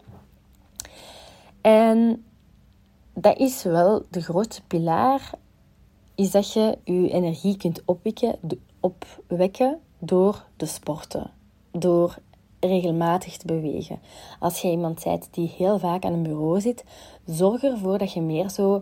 En 1.61 2.25
dat 3.15 3.39
is 3.39 3.63
wel 3.63 4.03
de 4.11 4.21
grootste 4.21 4.63
pilaar, 4.67 5.31
is 6.15 6.31
dat 6.31 6.53
je 6.53 6.79
je 6.85 7.11
energie 7.11 7.57
kunt 7.57 7.83
opwekken, 7.85 8.39
opwekken 8.87 9.79
door 9.99 10.45
de 10.57 10.67
sporten. 10.67 11.31
Door 11.71 12.19
regelmatig 12.61 13.37
te 13.37 13.47
bewegen. 13.47 14.01
Als 14.41 14.61
je 14.61 14.71
iemand 14.71 15.05
bent 15.05 15.29
die 15.31 15.55
heel 15.57 15.79
vaak 15.79 16.05
aan 16.05 16.13
een 16.13 16.23
bureau 16.23 16.61
zit, 16.61 16.85
zorg 17.25 17.63
ervoor 17.63 17.99
dat 17.99 18.13
je 18.13 18.21
meer 18.21 18.51
zo 18.51 18.75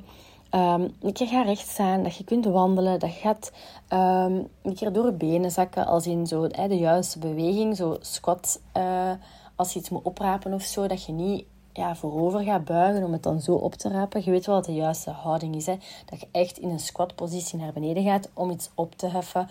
um, 0.51 0.95
een 1.01 1.13
keer 1.13 1.27
gaat 1.27 1.47
rechtstaan, 1.47 2.03
dat 2.03 2.17
je 2.17 2.25
kunt 2.25 2.45
wandelen, 2.45 2.99
dat 3.01 3.15
je 3.15 3.21
gaat 3.21 3.53
um, 3.93 4.49
een 4.63 4.75
keer 4.75 4.93
door 4.93 5.07
je 5.07 5.13
benen 5.13 5.51
zakken, 5.51 5.87
als 5.87 6.07
in 6.07 6.27
zo 6.27 6.49
de 6.49 6.79
juiste 6.79 7.19
beweging, 7.19 7.77
zo 7.77 7.97
squat, 8.01 8.61
uh, 8.77 9.11
als 9.55 9.73
je 9.73 9.79
iets 9.79 9.89
moet 9.89 10.05
oprapen 10.05 10.53
of 10.53 10.63
zo, 10.63 10.87
dat 10.87 11.05
je 11.05 11.13
niet 11.13 11.45
ja, 11.73 11.97
voorover 11.97 12.41
gaat 12.41 12.65
buigen 12.65 13.05
om 13.05 13.13
het 13.13 13.23
dan 13.23 13.41
zo 13.41 13.55
op 13.55 13.75
te 13.75 13.89
rapen. 13.89 14.23
Je 14.25 14.31
weet 14.31 14.47
wel 14.47 14.55
wat 14.55 14.65
de 14.65 14.75
juiste 14.75 15.11
houding 15.11 15.55
is. 15.55 15.67
Hè? 15.67 15.77
Dat 16.11 16.21
je 16.21 16.29
echt 16.33 16.59
in 16.59 16.69
een 16.69 16.81
squat-positie 16.81 17.59
naar 17.59 17.73
beneden 17.73 18.03
gaat 18.03 18.31
om 18.35 18.51
iets 18.51 18.71
op 18.75 18.95
te 18.97 19.07
heffen. 19.07 19.49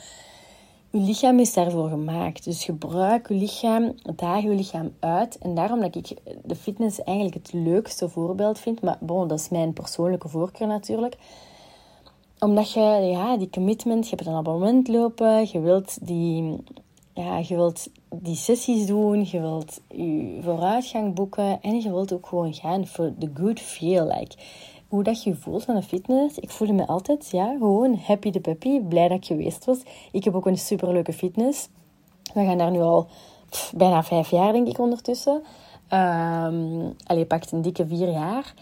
Je 0.95 0.99
lichaam 0.99 1.39
is 1.39 1.53
daarvoor 1.53 1.89
gemaakt. 1.89 2.43
Dus 2.43 2.63
gebruik 2.63 3.27
je 3.27 3.33
lichaam, 3.33 3.95
daag 4.15 4.41
je 4.41 4.49
lichaam 4.49 4.91
uit. 4.99 5.37
En 5.37 5.55
daarom 5.55 5.81
dat 5.81 5.95
ik 5.95 6.13
de 6.43 6.55
fitness 6.55 7.03
eigenlijk 7.03 7.35
het 7.35 7.53
leukste 7.53 8.09
voorbeeld 8.09 8.59
vind. 8.59 8.81
Maar 8.81 8.97
bon, 8.99 9.27
dat 9.27 9.39
is 9.39 9.49
mijn 9.49 9.73
persoonlijke 9.73 10.29
voorkeur 10.29 10.67
natuurlijk. 10.67 11.15
Omdat 12.39 12.71
je 12.71 12.79
ja, 12.79 13.37
die 13.37 13.49
commitment, 13.49 14.09
je 14.09 14.15
hebt 14.15 14.27
een 14.27 14.35
abonnement 14.35 14.87
lopen, 14.87 15.47
je 15.51 15.59
wilt 15.59 16.07
die, 16.07 16.57
ja, 17.13 17.37
je 17.37 17.55
wilt 17.55 17.89
die 18.09 18.35
sessies 18.35 18.85
doen, 18.85 19.25
je 19.25 19.39
wilt 19.39 19.81
je 19.87 20.39
vooruitgang 20.43 21.13
boeken 21.13 21.61
en 21.61 21.81
je 21.81 21.89
wilt 21.89 22.13
ook 22.13 22.27
gewoon 22.27 22.53
gaan 22.53 22.87
voor 22.87 23.13
the 23.19 23.31
good 23.33 23.59
feel. 23.59 24.07
Like, 24.07 24.35
hoe 24.93 25.03
dat 25.03 25.23
je 25.23 25.35
voelt 25.35 25.63
van 25.63 25.75
de 25.75 25.81
fitness. 25.81 26.37
Ik 26.37 26.49
voelde 26.49 26.73
me 26.73 26.87
altijd, 26.87 27.29
ja, 27.31 27.55
gewoon 27.57 27.99
happy 28.03 28.29
de 28.29 28.39
peppy. 28.39 28.79
Blij 28.79 29.07
dat 29.07 29.17
ik 29.17 29.25
geweest 29.25 29.65
was. 29.65 29.79
Ik 30.11 30.23
heb 30.23 30.35
ook 30.35 30.45
een 30.45 30.57
superleuke 30.57 31.13
fitness. 31.13 31.69
We 32.33 32.45
gaan 32.45 32.57
daar 32.57 32.71
nu 32.71 32.79
al 32.79 33.07
bijna 33.75 34.03
vijf 34.03 34.29
jaar, 34.29 34.51
denk 34.51 34.67
ik, 34.67 34.79
ondertussen. 34.79 35.43
Um, 35.93 36.93
allee, 37.05 37.25
pakt 37.27 37.51
een 37.51 37.61
dikke 37.61 37.87
vier 37.87 38.09
jaar. 38.09 38.53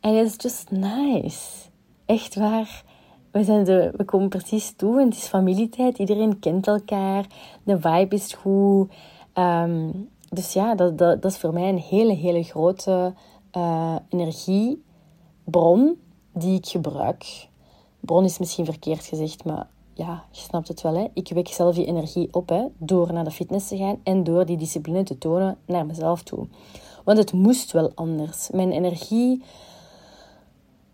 En 0.00 0.14
het 0.14 0.26
is 0.26 0.34
just 0.38 0.70
nice. 0.70 1.68
Echt 2.06 2.34
waar. 2.34 2.84
We, 3.30 3.44
zijn 3.44 3.64
de, 3.64 3.92
we 3.96 4.04
komen 4.04 4.28
precies 4.28 4.72
toe 4.76 5.00
en 5.00 5.06
het 5.06 5.16
is 5.16 5.26
familietijd. 5.26 5.98
Iedereen 5.98 6.38
kent 6.38 6.66
elkaar. 6.66 7.26
De 7.62 7.80
vibe 7.80 8.14
is 8.14 8.32
goed. 8.32 8.92
Um, 9.34 10.08
dus 10.30 10.52
ja, 10.52 10.74
dat, 10.74 10.98
dat, 10.98 11.22
dat, 11.22 11.30
is 11.30 11.38
voor 11.38 11.52
mij 11.52 11.68
een 11.68 11.78
hele, 11.78 12.12
hele 12.12 12.42
grote 12.42 13.14
uh, 13.56 13.96
energie 14.08 14.83
bron 15.44 16.00
die 16.32 16.56
ik 16.56 16.66
gebruik. 16.66 17.48
Bron 18.00 18.24
is 18.24 18.38
misschien 18.38 18.64
verkeerd 18.64 19.04
gezegd, 19.04 19.44
maar 19.44 19.66
ja, 19.94 20.24
je 20.30 20.40
snapt 20.40 20.68
het 20.68 20.82
wel. 20.82 20.94
Hè? 20.96 21.06
Ik 21.12 21.28
wek 21.28 21.48
zelf 21.48 21.74
die 21.74 21.86
energie 21.86 22.28
op 22.30 22.48
hè, 22.48 22.64
door 22.76 23.12
naar 23.12 23.24
de 23.24 23.30
fitness 23.30 23.68
te 23.68 23.76
gaan 23.76 24.00
en 24.02 24.24
door 24.24 24.46
die 24.46 24.56
discipline 24.56 25.02
te 25.02 25.18
tonen 25.18 25.58
naar 25.66 25.86
mezelf 25.86 26.22
toe. 26.22 26.46
Want 27.04 27.18
het 27.18 27.32
moest 27.32 27.72
wel 27.72 27.92
anders. 27.94 28.50
Mijn 28.50 28.72
energie, 28.72 29.42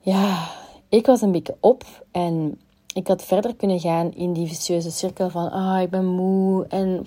ja, 0.00 0.48
ik 0.88 1.06
was 1.06 1.20
een 1.20 1.32
beetje 1.32 1.56
op 1.60 1.84
en 2.10 2.60
ik 2.94 3.06
had 3.06 3.22
verder 3.22 3.56
kunnen 3.56 3.80
gaan 3.80 4.12
in 4.12 4.32
die 4.32 4.46
vicieuze 4.46 4.90
cirkel 4.90 5.30
van, 5.30 5.50
ah, 5.50 5.80
ik 5.80 5.90
ben 5.90 6.06
moe 6.06 6.66
en, 6.66 7.06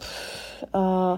uh, 0.75 1.13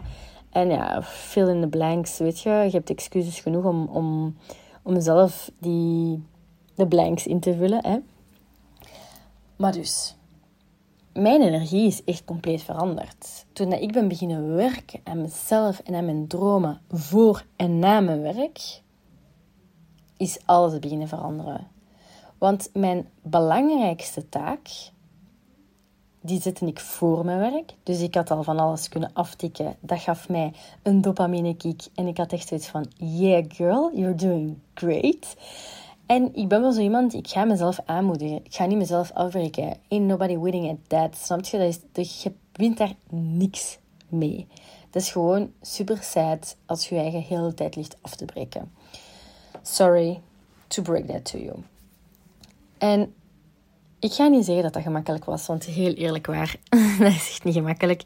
en 0.50 0.70
ja, 0.70 1.04
fill 1.04 1.48
in 1.48 1.62
the 1.62 1.68
blanks, 1.68 2.18
weet 2.18 2.40
je. 2.40 2.50
Je 2.50 2.70
hebt 2.72 2.90
excuses 2.90 3.40
genoeg 3.40 3.64
om, 3.64 3.88
om 3.88 4.36
om 4.86 5.02
zelf 5.02 5.52
die, 5.60 6.24
de 6.76 6.88
blanks 6.88 7.28
in 7.28 7.40
te 7.40 7.56
vullen. 7.56 7.86
Hè. 7.86 7.98
Maar 9.56 9.72
dus, 9.72 10.16
mijn 11.14 11.42
energie 11.42 11.88
is 11.88 12.04
echt 12.04 12.26
compleet 12.26 12.62
veranderd. 12.62 13.46
Toen 13.54 13.74
ik 13.74 13.92
ben 13.92 14.08
beginnen 14.08 14.56
werken 14.56 15.00
aan 15.04 15.22
mezelf 15.22 15.80
en 15.80 15.96
aan 15.96 16.06
mijn 16.06 16.28
dromen 16.28 16.82
voor 16.90 17.46
en 17.56 17.80
na 17.80 18.00
mijn 18.00 18.22
werk, 18.22 18.82
is 20.18 20.40
alles 20.46 20.80
beginnen 20.80 21.08
veranderen. 21.08 21.68
Want 22.38 22.70
mijn 22.74 23.10
belangrijkste 23.22 24.30
taak 24.30 24.70
die 26.26 26.42
zette 26.42 26.66
ik 26.66 26.80
voor 26.80 27.26
mijn 27.26 27.40
werk. 27.40 27.74
Dus 27.84 28.02
ik 28.02 28.16
had 28.16 28.32
al 28.32 28.44
van 28.44 28.60
alles 28.60 28.90
kunnen 28.90 29.10
aftikken. 29.14 29.76
Dat 29.80 30.00
gaf 30.00 30.30
mij 30.30 30.54
een 30.84 31.02
dopamine 31.02 31.56
kick. 31.56 31.84
En 31.96 32.08
ik 32.08 32.18
had 32.18 32.32
echt 32.32 32.48
zoiets 32.48 32.68
van, 32.68 32.86
yeah 32.98 33.46
girl, 33.48 33.92
you're 33.94 34.16
doing 34.16 34.58
great. 34.74 35.36
En 36.06 36.36
ik 36.36 36.48
ben 36.48 36.62
wel 36.62 36.72
zo 36.72 36.82
iemand, 36.82 37.14
ik 37.14 37.28
ga 37.28 37.44
mezelf 37.46 37.80
aanmoedigen. 37.86 38.46
Ik 38.46 38.54
ga 38.56 38.66
niet 38.66 38.78
mezelf 38.78 39.12
afbreken. 39.12 39.78
Ain't 39.90 40.06
nobody 40.06 40.38
winning 40.38 40.70
at 40.70 40.78
that. 40.88 41.18
Snap 41.18 41.46
je? 41.46 41.58
Dat 41.58 42.06
is, 42.06 42.24
je 42.24 42.32
wint 42.52 42.78
daar 42.78 42.94
niks 43.10 43.78
mee. 44.08 44.48
Het 44.86 44.96
is 45.04 45.12
gewoon 45.12 45.52
super 45.62 45.98
sad 46.02 46.58
als 46.66 46.90
je 46.90 46.96
je 46.96 47.02
eigen 47.02 47.22
hele 47.22 47.54
tijd 47.54 47.76
ligt 47.76 47.98
af 48.02 48.16
te 48.16 48.26
breken. 48.26 48.72
Sorry 49.62 50.22
to 50.68 50.82
break 50.82 51.06
that 51.06 51.26
to 51.26 51.38
you. 51.38 51.56
En 52.78 53.14
ik 54.06 54.14
ga 54.14 54.28
niet 54.28 54.46
zeggen 54.46 54.64
dat 54.64 54.74
dat 54.74 54.84
gemakkelijk 54.84 55.26
was, 55.26 55.48
want 55.48 55.66
heel 55.66 55.94
eerlijk 55.94 56.26
waar, 56.26 56.56
dat 57.00 57.08
is 57.08 57.30
echt 57.30 57.44
niet 57.44 57.54
gemakkelijk. 57.54 58.02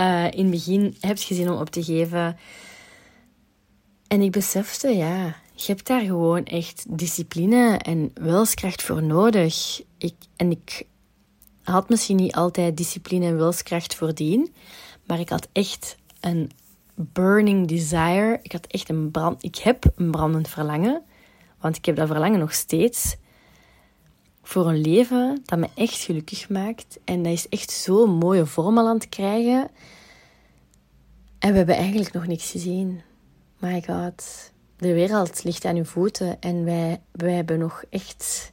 Uh, 0.00 0.30
in 0.30 0.42
het 0.42 0.50
begin 0.50 0.96
heb 1.00 1.16
je 1.16 1.24
gezien 1.24 1.50
om 1.50 1.60
op 1.60 1.70
te 1.70 1.82
geven. 1.82 2.36
En 4.06 4.20
ik 4.20 4.30
besefte, 4.30 4.88
ja, 4.88 5.24
je 5.54 5.64
hebt 5.66 5.86
daar 5.86 6.00
gewoon 6.00 6.44
echt 6.44 6.84
discipline 6.88 7.78
en 7.78 8.10
wilskracht 8.14 8.82
voor 8.82 9.02
nodig. 9.02 9.82
Ik, 9.98 10.14
en 10.36 10.50
ik 10.50 10.86
had 11.62 11.88
misschien 11.88 12.16
niet 12.16 12.34
altijd 12.34 12.76
discipline 12.76 13.26
en 13.26 13.36
wilskracht 13.36 13.94
voordien, 13.94 14.52
maar 15.06 15.20
ik 15.20 15.28
had 15.28 15.48
echt 15.52 15.96
een 16.20 16.50
burning 16.94 17.68
desire. 17.68 18.38
Ik 18.42 18.52
had 18.52 18.66
echt 18.66 18.88
een 18.88 19.10
brand. 19.10 19.44
Ik 19.44 19.56
heb 19.56 19.84
een 19.96 20.10
brandend 20.10 20.48
verlangen, 20.48 21.02
want 21.60 21.76
ik 21.76 21.84
heb 21.84 21.96
dat 21.96 22.08
verlangen 22.08 22.38
nog 22.38 22.52
steeds 22.52 23.16
voor 24.42 24.68
een 24.68 24.80
leven 24.80 25.42
dat 25.44 25.58
me 25.58 25.68
echt 25.74 26.00
gelukkig 26.00 26.48
maakt. 26.48 26.98
En 27.04 27.22
dat 27.22 27.32
is 27.32 27.48
echt 27.48 27.70
zo'n 27.70 28.10
mooie 28.10 28.46
vorm 28.46 28.78
aan 28.78 28.94
het 28.94 29.08
krijgen. 29.08 29.70
En 31.38 31.50
we 31.50 31.56
hebben 31.56 31.76
eigenlijk 31.76 32.12
nog 32.12 32.26
niks 32.26 32.50
gezien. 32.50 33.00
My 33.58 33.82
god. 33.86 34.50
De 34.76 34.92
wereld 34.92 35.44
ligt 35.44 35.64
aan 35.64 35.76
uw 35.76 35.84
voeten 35.84 36.40
en 36.40 36.64
wij, 36.64 37.00
wij 37.12 37.32
hebben 37.32 37.58
nog 37.58 37.84
echt 37.90 38.52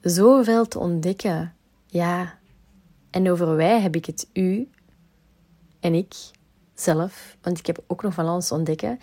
zoveel 0.00 0.68
te 0.68 0.78
ontdekken. 0.78 1.54
Ja. 1.86 2.38
En 3.10 3.30
over 3.30 3.56
wij 3.56 3.80
heb 3.80 3.96
ik 3.96 4.04
het 4.06 4.28
u 4.32 4.68
en 5.80 5.94
ik 5.94 6.14
zelf, 6.74 7.36
want 7.42 7.58
ik 7.58 7.66
heb 7.66 7.84
ook 7.86 8.02
nog 8.02 8.14
van 8.14 8.26
alles 8.26 8.52
ontdekken. 8.52 9.00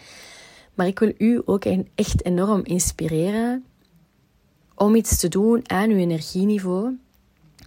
Maar 0.74 0.88
ik 0.88 1.00
wil 1.00 1.14
u 1.18 1.42
ook 1.46 1.66
echt 1.96 2.26
enorm 2.26 2.64
inspireren 2.64 3.66
om 4.80 4.96
iets 4.96 5.20
te 5.20 5.28
doen 5.28 5.70
aan 5.70 5.90
je 5.90 5.96
energieniveau, 5.96 6.98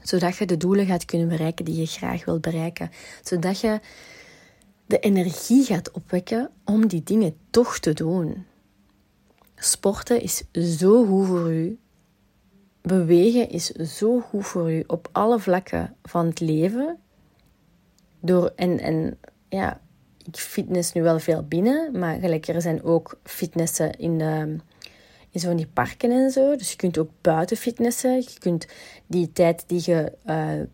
zodat 0.02 0.36
je 0.36 0.46
de 0.46 0.56
doelen 0.56 0.86
gaat 0.86 1.04
kunnen 1.04 1.28
bereiken 1.28 1.64
die 1.64 1.76
je 1.76 1.86
graag 1.86 2.24
wilt 2.24 2.40
bereiken. 2.40 2.90
Zodat 3.22 3.60
je 3.60 3.80
de 4.86 4.98
energie 4.98 5.64
gaat 5.64 5.90
opwekken 5.90 6.50
om 6.64 6.86
die 6.86 7.02
dingen 7.02 7.36
toch 7.50 7.78
te 7.78 7.92
doen. 7.92 8.46
Sporten 9.56 10.20
is 10.20 10.42
zo 10.78 11.06
goed 11.06 11.26
voor 11.26 11.52
u. 11.52 11.78
Bewegen 12.82 13.48
is 13.48 13.66
zo 13.70 14.20
goed 14.20 14.46
voor 14.46 14.72
u 14.72 14.84
op 14.86 15.08
alle 15.12 15.40
vlakken 15.40 15.96
van 16.02 16.26
het 16.26 16.40
leven. 16.40 16.98
Door, 18.20 18.52
en, 18.56 18.78
en 18.78 19.18
ja, 19.48 19.80
ik 20.24 20.36
fitness 20.36 20.92
nu 20.92 21.02
wel 21.02 21.18
veel 21.18 21.42
binnen, 21.42 21.98
maar 21.98 22.18
gelijk 22.18 22.48
er 22.48 22.62
zijn 22.62 22.82
ook 22.82 23.18
fitnessen 23.22 23.92
in 23.98 24.18
de 24.18 24.56
in 25.32 25.56
die 25.56 25.66
parken 25.72 26.10
en 26.10 26.30
zo. 26.30 26.56
Dus 26.56 26.70
je 26.70 26.76
kunt 26.76 26.98
ook 26.98 27.10
buiten 27.20 27.56
fitnessen. 27.56 28.16
Je 28.16 28.38
kunt 28.38 28.66
die 29.06 29.32
tijd 29.32 29.64
die 29.66 29.82
je 29.84 30.12
uh, 30.26 30.66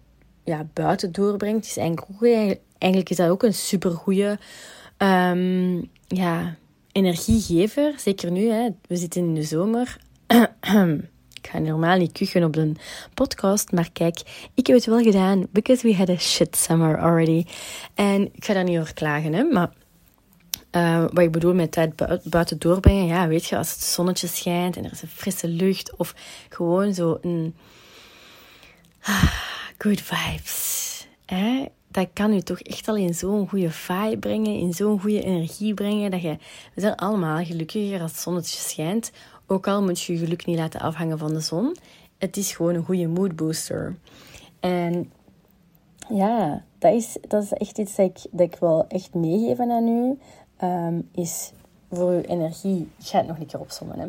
ja, 0.44 0.66
buiten 0.72 1.12
doorbrengt, 1.12 1.66
is 1.66 1.76
eigenlijk, 1.76 2.60
eigenlijk 2.78 3.10
is 3.10 3.16
dat 3.16 3.28
ook 3.28 3.42
een 3.42 3.54
supergoeie 3.54 4.38
um, 4.98 5.90
ja, 6.06 6.56
energiegever. 6.92 7.94
Zeker 7.96 8.30
nu, 8.30 8.50
hè. 8.50 8.68
we 8.86 8.96
zitten 8.96 9.20
in 9.20 9.34
de 9.34 9.42
zomer. 9.42 9.96
ik 11.42 11.48
ga 11.50 11.58
normaal 11.58 11.96
niet 11.96 12.12
kuchen 12.12 12.44
op 12.44 12.56
een 12.56 12.76
podcast, 13.14 13.72
maar 13.72 13.90
kijk, 13.92 14.48
ik 14.54 14.66
heb 14.66 14.76
het 14.76 14.86
wel 14.86 15.02
gedaan 15.02 15.46
because 15.50 15.86
we 15.86 15.94
had 15.94 16.08
a 16.08 16.16
shit 16.16 16.56
summer 16.56 16.98
already. 16.98 17.44
En 17.94 18.30
ik 18.34 18.44
ga 18.44 18.54
daar 18.54 18.64
niet 18.64 18.78
over 18.78 18.94
klagen, 18.94 19.32
hè, 19.32 19.42
maar 19.42 19.72
uh, 20.72 21.00
wat 21.00 21.18
ik 21.18 21.32
bedoel 21.32 21.54
met 21.54 21.72
tijd 21.72 21.92
buiten 22.30 22.58
doorbrengen, 22.58 23.06
ja, 23.06 23.28
weet 23.28 23.46
je, 23.46 23.56
als 23.56 23.70
het 23.70 23.82
zonnetje 23.82 24.26
schijnt 24.26 24.76
en 24.76 24.84
er 24.84 24.92
is 24.92 25.02
een 25.02 25.08
frisse 25.08 25.48
lucht 25.48 25.96
of 25.96 26.14
gewoon 26.48 26.94
zo 26.94 27.18
een 27.20 27.54
ah, 29.02 29.32
good 29.78 30.00
vibes. 30.00 31.06
Hè? 31.26 31.64
Dat 31.90 32.08
kan 32.12 32.32
u 32.32 32.40
toch 32.40 32.60
echt 32.60 32.88
al 32.88 32.96
in 32.96 33.14
zo'n 33.14 33.48
goede 33.48 33.70
vibe 33.70 34.18
brengen, 34.18 34.54
in 34.54 34.72
zo'n 34.72 35.00
goede 35.00 35.22
energie 35.22 35.74
brengen. 35.74 36.10
Dat 36.10 36.22
je, 36.22 36.36
we 36.74 36.80
zijn 36.80 36.94
allemaal 36.94 37.44
gelukkiger 37.44 38.00
als 38.00 38.10
het 38.10 38.20
zonnetje 38.20 38.58
schijnt. 38.58 39.10
Ook 39.46 39.66
al 39.66 39.82
moet 39.82 40.00
je 40.00 40.12
je 40.12 40.18
geluk 40.18 40.46
niet 40.46 40.58
laten 40.58 40.80
afhangen 40.80 41.18
van 41.18 41.34
de 41.34 41.40
zon. 41.40 41.76
Het 42.18 42.36
is 42.36 42.52
gewoon 42.52 42.74
een 42.74 42.84
goede 42.84 43.08
mood 43.08 43.36
booster. 43.36 43.96
En 44.60 45.12
ja, 46.08 46.64
dat 46.78 46.94
is, 46.94 47.16
dat 47.28 47.42
is 47.42 47.52
echt 47.52 47.78
iets 47.78 47.94
dat 47.96 48.06
ik, 48.06 48.26
dat 48.30 48.46
ik 48.52 48.56
wil 48.60 48.84
echt 48.88 49.14
meegeven 49.14 49.70
aan 49.70 49.88
u. 49.88 50.18
ehm, 50.58 51.00
is 51.12 51.52
voor 51.90 52.10
uw 52.10 52.20
energie... 52.20 52.90
Ik 52.98 53.06
ga 53.06 53.18
het 53.18 53.26
nog 53.26 53.38
een 53.38 53.46
keer 53.46 53.60
opzommen. 53.60 53.98
Hè. 53.98 54.06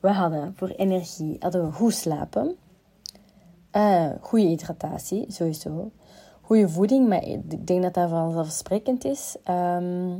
We 0.00 0.10
hadden 0.10 0.52
voor 0.56 0.68
energie 0.68 1.36
hadden 1.38 1.66
we 1.66 1.72
goed 1.72 1.94
slapen. 1.94 2.56
Uh, 3.72 4.06
goede 4.20 4.46
hydratatie, 4.46 5.24
sowieso. 5.28 5.90
Goede 6.40 6.68
voeding, 6.68 7.08
maar 7.08 7.24
ik 7.24 7.66
denk 7.66 7.82
dat 7.82 7.94
dat 7.94 8.10
vanzelfsprekend 8.10 9.04
is. 9.04 9.36
Ehm, 9.44 10.12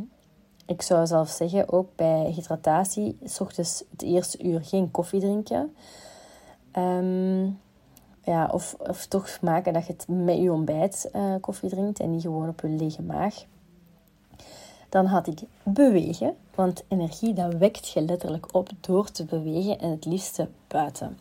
ik 0.66 0.82
zou 0.82 1.06
zelf 1.06 1.28
zeggen, 1.28 1.72
ook 1.72 1.88
bij 1.96 2.30
hydratatie, 2.34 3.18
s 3.24 3.40
ochtends 3.40 3.84
het 3.90 4.02
eerste 4.02 4.44
uur 4.44 4.64
geen 4.64 4.90
koffie 4.90 5.20
drinken. 5.20 5.74
Ehm, 6.72 7.44
ja, 8.22 8.48
of, 8.52 8.76
of 8.78 9.06
toch 9.06 9.40
maken 9.40 9.72
dat 9.72 9.86
je 9.86 9.92
het 9.92 10.08
met 10.08 10.36
je 10.36 10.52
ontbijt 10.52 11.10
uh, 11.16 11.34
koffie 11.40 11.70
drinkt 11.70 12.00
en 12.00 12.10
niet 12.10 12.22
gewoon 12.22 12.48
op 12.48 12.60
je 12.60 12.68
lege 12.68 13.02
maag. 13.02 13.44
Dan 14.90 15.06
had 15.06 15.26
ik 15.26 15.40
bewegen, 15.62 16.36
want 16.54 16.84
energie 16.88 17.32
dat 17.32 17.54
wekt 17.54 17.88
je 17.88 18.02
letterlijk 18.02 18.54
op 18.54 18.68
door 18.80 19.10
te 19.10 19.24
bewegen 19.24 19.78
en 19.78 19.90
het 19.90 20.04
liefste 20.04 20.48
buiten. 20.68 21.18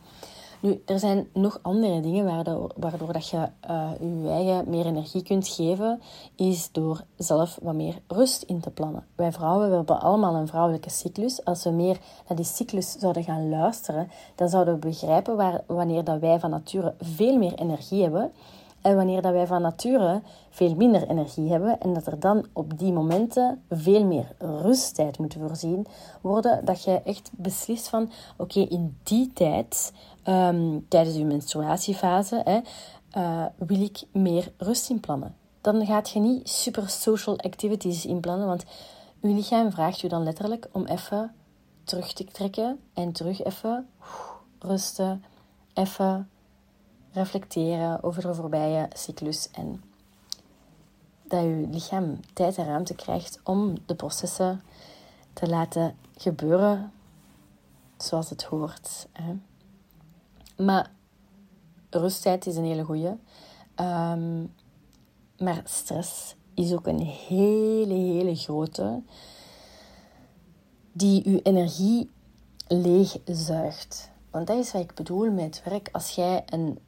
Nu, 0.61 0.81
er 0.85 0.99
zijn 0.99 1.27
nog 1.33 1.59
andere 1.61 2.01
dingen 2.01 2.25
waardoor, 2.75 3.13
dat 3.13 3.29
je 3.29 3.47
uh, 3.69 3.91
je 4.23 4.29
eigen 4.29 4.69
meer 4.69 4.85
energie 4.85 5.23
kunt 5.23 5.47
geven, 5.47 6.01
is 6.35 6.69
door 6.71 7.03
zelf 7.17 7.59
wat 7.61 7.73
meer 7.73 8.01
rust 8.07 8.43
in 8.43 8.59
te 8.59 8.69
plannen. 8.69 9.05
Wij 9.15 9.31
vrouwen 9.31 9.69
we 9.69 9.75
hebben 9.75 10.01
allemaal 10.01 10.35
een 10.35 10.47
vrouwelijke 10.47 10.89
cyclus. 10.89 11.45
Als 11.45 11.63
we 11.63 11.69
meer 11.69 11.97
naar 12.27 12.37
die 12.37 12.45
cyclus 12.45 12.91
zouden 12.91 13.23
gaan 13.23 13.49
luisteren, 13.49 14.11
dan 14.35 14.49
zouden 14.49 14.73
we 14.73 14.79
begrijpen 14.79 15.35
waar, 15.35 15.61
wanneer 15.65 16.03
dat 16.03 16.19
wij 16.19 16.39
van 16.39 16.49
nature 16.49 16.93
veel 16.99 17.37
meer 17.37 17.53
energie 17.53 18.01
hebben 18.01 18.31
en 18.81 18.95
wanneer 18.95 19.21
dat 19.21 19.31
wij 19.31 19.47
van 19.47 19.61
nature 19.61 20.21
veel 20.49 20.75
minder 20.75 21.07
energie 21.07 21.51
hebben 21.51 21.79
en 21.79 21.93
dat 21.93 22.05
er 22.05 22.19
dan 22.19 22.45
op 22.53 22.79
die 22.79 22.93
momenten 22.93 23.63
veel 23.69 24.05
meer 24.05 24.35
rusttijd 24.37 25.17
moet 25.17 25.35
voorzien 25.39 25.85
worden, 26.21 26.65
dat 26.65 26.83
je 26.83 27.01
echt 27.01 27.29
beslist 27.33 27.87
van 27.87 28.11
oké, 28.37 28.59
in 28.59 28.97
die 29.03 29.33
tijd, 29.33 29.93
um, 30.25 30.85
tijdens 30.87 31.15
je 31.15 31.25
menstruatiefase, 31.25 32.41
hè, 32.43 32.59
uh, 33.17 33.45
wil 33.57 33.81
ik 33.81 34.03
meer 34.11 34.51
rust 34.57 34.89
inplannen. 34.89 35.35
Dan 35.61 35.85
gaat 35.85 36.09
je 36.09 36.19
niet 36.19 36.49
super 36.49 36.89
social 36.89 37.39
activities 37.39 38.05
inplannen, 38.05 38.47
want 38.47 38.63
je 39.21 39.27
lichaam 39.27 39.71
vraagt 39.71 39.99
je 39.99 40.07
dan 40.09 40.23
letterlijk 40.23 40.69
om 40.71 40.85
even 40.85 41.33
terug 41.83 42.13
te 42.13 42.25
trekken 42.25 42.79
en 42.93 43.11
terug 43.11 43.43
even 43.43 43.87
rusten, 44.59 45.23
even 45.73 46.29
reflecteren 47.11 48.03
over 48.03 48.21
de 48.21 48.35
voorbije 48.35 48.87
cyclus 48.93 49.51
en 49.51 49.83
dat 51.23 51.43
je 51.43 51.67
lichaam 51.71 52.19
tijd 52.33 52.57
en 52.57 52.65
ruimte 52.65 52.95
krijgt 52.95 53.39
om 53.43 53.77
de 53.85 53.95
processen 53.95 54.61
te 55.33 55.47
laten 55.47 55.95
gebeuren 56.17 56.91
zoals 57.97 58.29
het 58.29 58.43
hoort. 58.43 59.07
Hè. 59.11 59.35
Maar 60.63 60.91
rusttijd 61.89 62.45
is 62.45 62.55
een 62.55 62.65
hele 62.65 62.83
goede. 62.83 63.17
Ehm, 63.75 64.45
maar 65.37 65.61
stress 65.63 66.35
is 66.53 66.73
ook 66.73 66.87
een 66.87 67.01
hele, 67.01 67.93
hele 67.93 68.35
grote 68.35 69.01
die 70.91 71.29
je 71.29 71.41
energie 71.41 72.09
leegzuigt. 72.67 74.11
Want 74.31 74.47
dat 74.47 74.57
is 74.57 74.71
wat 74.71 74.81
ik 74.81 74.93
bedoel 74.93 75.31
met 75.31 75.61
werk. 75.65 75.89
Als 75.91 76.09
jij 76.09 76.43
een 76.45 76.79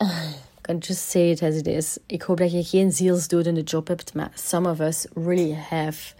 can 0.62 0.78
just 0.78 1.10
say 1.10 1.30
it 1.30 1.42
as 1.42 1.56
it 1.56 1.66
is. 1.66 1.98
Ik 2.06 2.22
hoop 2.22 2.36
dat 2.38 2.52
je 2.52 2.64
geen 2.64 2.92
zielsdodende 2.92 3.62
job 3.62 3.88
hebt, 3.88 4.14
maar 4.14 4.30
some 4.34 4.70
of 4.70 4.80
us 4.80 5.06
really 5.14 5.54
have 5.54 6.14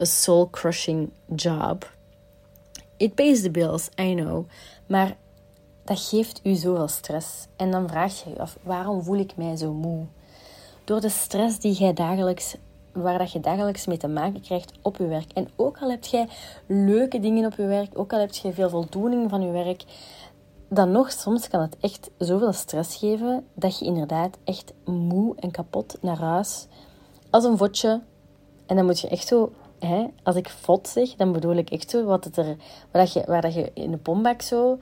a 0.00 0.04
soul-crushing 0.04 1.10
job. 1.34 1.90
It 2.96 3.14
pays 3.14 3.42
the 3.42 3.50
bills, 3.50 3.88
I 4.00 4.14
know. 4.14 4.46
Maar 4.86 5.16
dat 5.84 6.00
geeft 6.00 6.40
u 6.42 6.54
zoveel 6.54 6.88
stress. 6.88 7.46
En 7.56 7.70
dan 7.70 7.88
vraag 7.88 8.24
je 8.24 8.30
je 8.30 8.38
af, 8.38 8.58
waarom 8.62 9.02
voel 9.02 9.18
ik 9.18 9.36
mij 9.36 9.56
zo 9.56 9.72
moe? 9.72 10.04
Door 10.84 11.00
de 11.00 11.08
stress 11.08 11.58
die 11.58 11.72
jij 11.72 11.92
dagelijks, 11.92 12.56
waar 12.92 13.18
dat 13.18 13.32
je 13.32 13.40
dagelijks 13.40 13.86
mee 13.86 13.96
te 13.96 14.08
maken 14.08 14.40
krijgt 14.40 14.72
op 14.82 14.96
je 14.96 15.06
werk. 15.06 15.32
En 15.32 15.48
ook 15.56 15.78
al 15.78 15.90
heb 15.90 16.04
jij 16.04 16.28
leuke 16.66 17.20
dingen 17.20 17.46
op 17.46 17.56
je 17.56 17.66
werk, 17.66 17.98
ook 17.98 18.12
al 18.12 18.20
heb 18.20 18.34
je 18.34 18.52
veel 18.52 18.70
voldoening 18.70 19.30
van 19.30 19.42
je 19.42 19.50
werk, 19.50 19.84
dan 20.76 20.90
nog, 20.90 21.12
soms 21.12 21.48
kan 21.48 21.60
het 21.60 21.76
echt 21.80 22.10
zoveel 22.18 22.52
stress 22.52 22.96
geven 22.96 23.46
dat 23.54 23.78
je 23.78 23.84
inderdaad 23.84 24.38
echt 24.44 24.72
moe 24.84 25.34
en 25.36 25.50
kapot 25.50 25.98
naar 26.00 26.18
huis 26.18 26.66
als 27.30 27.44
een 27.44 27.56
vodje. 27.56 28.02
En 28.66 28.76
dan 28.76 28.84
moet 28.84 29.00
je 29.00 29.08
echt 29.08 29.26
zo, 29.26 29.52
hè, 29.78 30.06
als 30.22 30.36
ik 30.36 30.48
vod 30.48 30.88
zeg, 30.88 31.14
dan 31.14 31.32
bedoel 31.32 31.54
ik 31.56 31.70
echt 31.70 31.90
zo 31.90 32.04
wat 32.04 32.24
het 32.24 32.36
er, 32.36 32.56
waar, 32.90 33.02
dat 33.02 33.12
je, 33.12 33.22
waar 33.26 33.42
dat 33.42 33.54
je 33.54 33.70
in 33.74 33.90
de 33.90 33.96
pombak 33.96 34.42
zo 34.42 34.78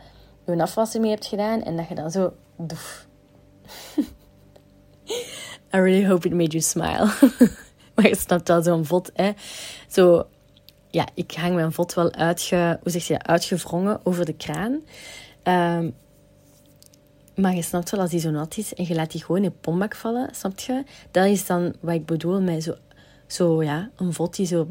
je 0.46 0.62
afwassen 0.62 1.00
mee 1.00 1.10
hebt 1.10 1.26
gedaan 1.26 1.62
en 1.62 1.76
dat 1.76 1.88
je 1.88 1.94
dan 1.94 2.10
zo 2.10 2.32
doef. 2.56 3.06
I 5.74 5.78
really 5.78 6.06
hope 6.06 6.26
it 6.26 6.34
made 6.34 6.50
you 6.50 6.60
smile. 6.60 7.08
maar 7.94 8.08
je 8.08 8.16
snapt 8.16 8.48
wel 8.48 8.62
zo'n 8.62 8.84
vod, 8.84 9.10
hè. 9.14 9.32
Zo, 9.88 10.26
ja, 10.90 11.06
ik 11.14 11.34
hang 11.34 11.54
mijn 11.54 11.72
vod 11.72 11.94
wel 11.94 12.12
uitge, 12.12 12.78
hoe 12.82 12.92
zeg 12.92 13.06
je 13.06 13.22
uitgevrongen 13.22 14.00
over 14.02 14.24
de 14.24 14.34
kraan. 14.34 14.80
Um, 15.44 15.94
maar 17.34 17.54
je 17.54 17.62
snapt 17.62 17.90
wel, 17.90 18.00
als 18.00 18.10
die 18.10 18.20
zo 18.20 18.30
nat 18.30 18.56
is 18.56 18.74
en 18.74 18.86
je 18.86 18.94
laat 18.94 19.12
die 19.12 19.24
gewoon 19.24 19.44
in 19.44 19.58
pombak 19.60 19.94
vallen, 19.94 20.28
snap 20.34 20.58
je? 20.58 20.84
Dat 21.10 21.26
is 21.26 21.46
dan 21.46 21.74
wat 21.80 21.94
ik 21.94 22.06
bedoel 22.06 22.40
met 22.40 22.62
zo, 22.62 22.74
zo 23.26 23.62
ja, 23.62 23.90
een 23.96 24.12
vod 24.12 24.36
die 24.36 24.46
zo, 24.46 24.66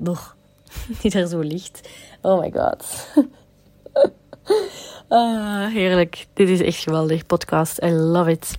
die 1.01 1.11
daar 1.11 1.27
zo 1.27 1.39
ligt. 1.39 1.89
Oh 2.21 2.39
my 2.39 2.51
god. 2.51 3.07
ah, 5.07 5.67
heerlijk. 5.67 6.27
Dit 6.33 6.49
is 6.49 6.61
echt 6.61 6.77
geweldig, 6.77 7.25
podcast. 7.25 7.83
I 7.83 7.91
love 7.91 8.31
it. 8.31 8.57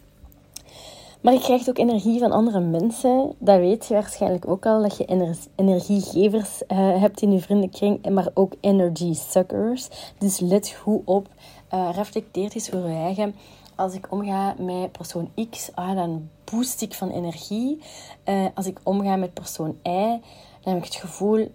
Maar 1.20 1.32
je 1.32 1.40
krijgt 1.40 1.68
ook 1.68 1.78
energie 1.78 2.18
van 2.18 2.32
andere 2.32 2.60
mensen. 2.60 3.34
Dat 3.38 3.58
weet 3.58 3.86
je 3.86 3.94
waarschijnlijk 3.94 4.48
ook 4.48 4.66
al, 4.66 4.82
dat 4.82 4.96
je 4.96 5.38
energiegevers 5.56 6.62
uh, 6.68 7.00
hebt 7.00 7.22
in 7.22 7.32
je 7.32 7.40
vriendenkring, 7.40 8.08
maar 8.08 8.28
ook 8.34 8.52
energy 8.60 9.14
suckers. 9.14 9.88
Dus 10.18 10.40
let 10.40 10.76
goed 10.80 11.02
op 11.04 11.28
uh, 11.74 11.88
reflecteert 11.92 12.54
eens 12.54 12.68
voor 12.68 12.88
je 12.88 12.94
eigen. 12.94 13.34
Als 13.74 13.94
ik 13.94 14.12
omga 14.12 14.54
met 14.58 14.92
persoon 14.92 15.30
X, 15.50 15.70
ah, 15.74 15.94
dan 15.94 16.28
boost 16.44 16.82
ik 16.82 16.94
van 16.94 17.10
energie. 17.10 17.82
Uh, 18.24 18.46
als 18.54 18.66
ik 18.66 18.80
omga 18.82 19.16
met 19.16 19.34
persoon 19.34 19.78
Y, 19.82 20.20
dan 20.60 20.72
heb 20.72 20.76
ik 20.76 20.84
het 20.84 20.94
gevoel 20.94 21.50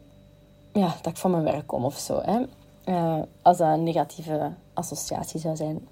ja, 0.74 0.96
dat 1.02 1.12
ik 1.12 1.18
van 1.18 1.32
mijn 1.32 1.44
werk 1.44 1.68
kom 1.68 1.86
of 1.86 1.98
zo. 1.98 2.22
Hè. 2.24 2.40
Uh, 2.86 3.22
als 3.42 3.58
dat 3.58 3.68
een 3.68 3.84
negatieve 3.84 4.52
associatie 4.74 5.40
zou 5.40 5.56
zijn. 5.56 5.88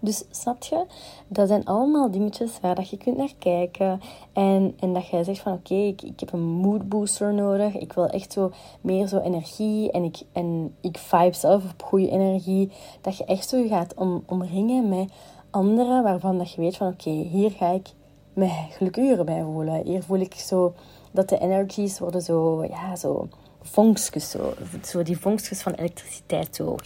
Dus 0.00 0.24
snap 0.30 0.62
je? 0.62 0.84
Dat 1.28 1.48
zijn 1.48 1.64
allemaal 1.64 2.10
dingetjes 2.10 2.60
waar 2.60 2.74
dat 2.74 2.90
je 2.90 2.96
kunt 2.96 3.16
naar 3.16 3.34
kijken. 3.38 4.00
En, 4.32 4.74
en 4.80 4.92
dat 4.92 5.08
je 5.08 5.24
zegt 5.24 5.40
van 5.40 5.52
oké, 5.52 5.74
ik, 5.74 6.02
ik 6.02 6.20
heb 6.20 6.32
een 6.32 6.40
mood 6.40 6.88
booster 6.88 7.34
nodig. 7.34 7.74
Ik 7.74 7.92
wil 7.92 8.06
echt 8.06 8.32
zo 8.32 8.50
meer 8.80 9.06
zo 9.06 9.18
energie. 9.18 9.90
En 9.90 10.04
ik, 10.04 10.16
en 10.32 10.74
ik 10.80 10.98
vibe 10.98 11.36
zelf 11.36 11.64
op 11.72 11.82
goede 11.82 12.10
energie. 12.10 12.70
Dat 13.00 13.16
je 13.16 13.24
echt 13.24 13.48
zo 13.48 13.68
gaat 13.68 13.94
om, 13.94 14.22
omringen 14.26 14.88
met 14.88 15.10
anderen 15.50 16.02
waarvan 16.02 16.38
dat 16.38 16.52
je 16.52 16.60
weet 16.60 16.76
van 16.76 16.88
oké, 16.88 17.10
hier 17.10 17.50
ga 17.50 17.70
ik 17.70 17.88
me 18.32 18.48
gelukkiger 18.70 19.24
bij 19.24 19.42
voelen. 19.42 19.84
Hier 19.84 20.02
voel 20.02 20.20
ik 20.20 20.34
zo 20.34 20.74
dat 21.10 21.28
de 21.28 21.38
energies 21.38 21.98
worden 21.98 22.22
zo, 22.22 22.64
ja, 22.64 22.96
zo 22.96 23.28
vonkjes. 23.62 24.30
Zo, 24.30 24.54
zo 24.84 25.02
die 25.02 25.18
vonkjes 25.18 25.62
van 25.62 25.72
elektriciteit. 25.72 26.56
Zo, 26.56 26.76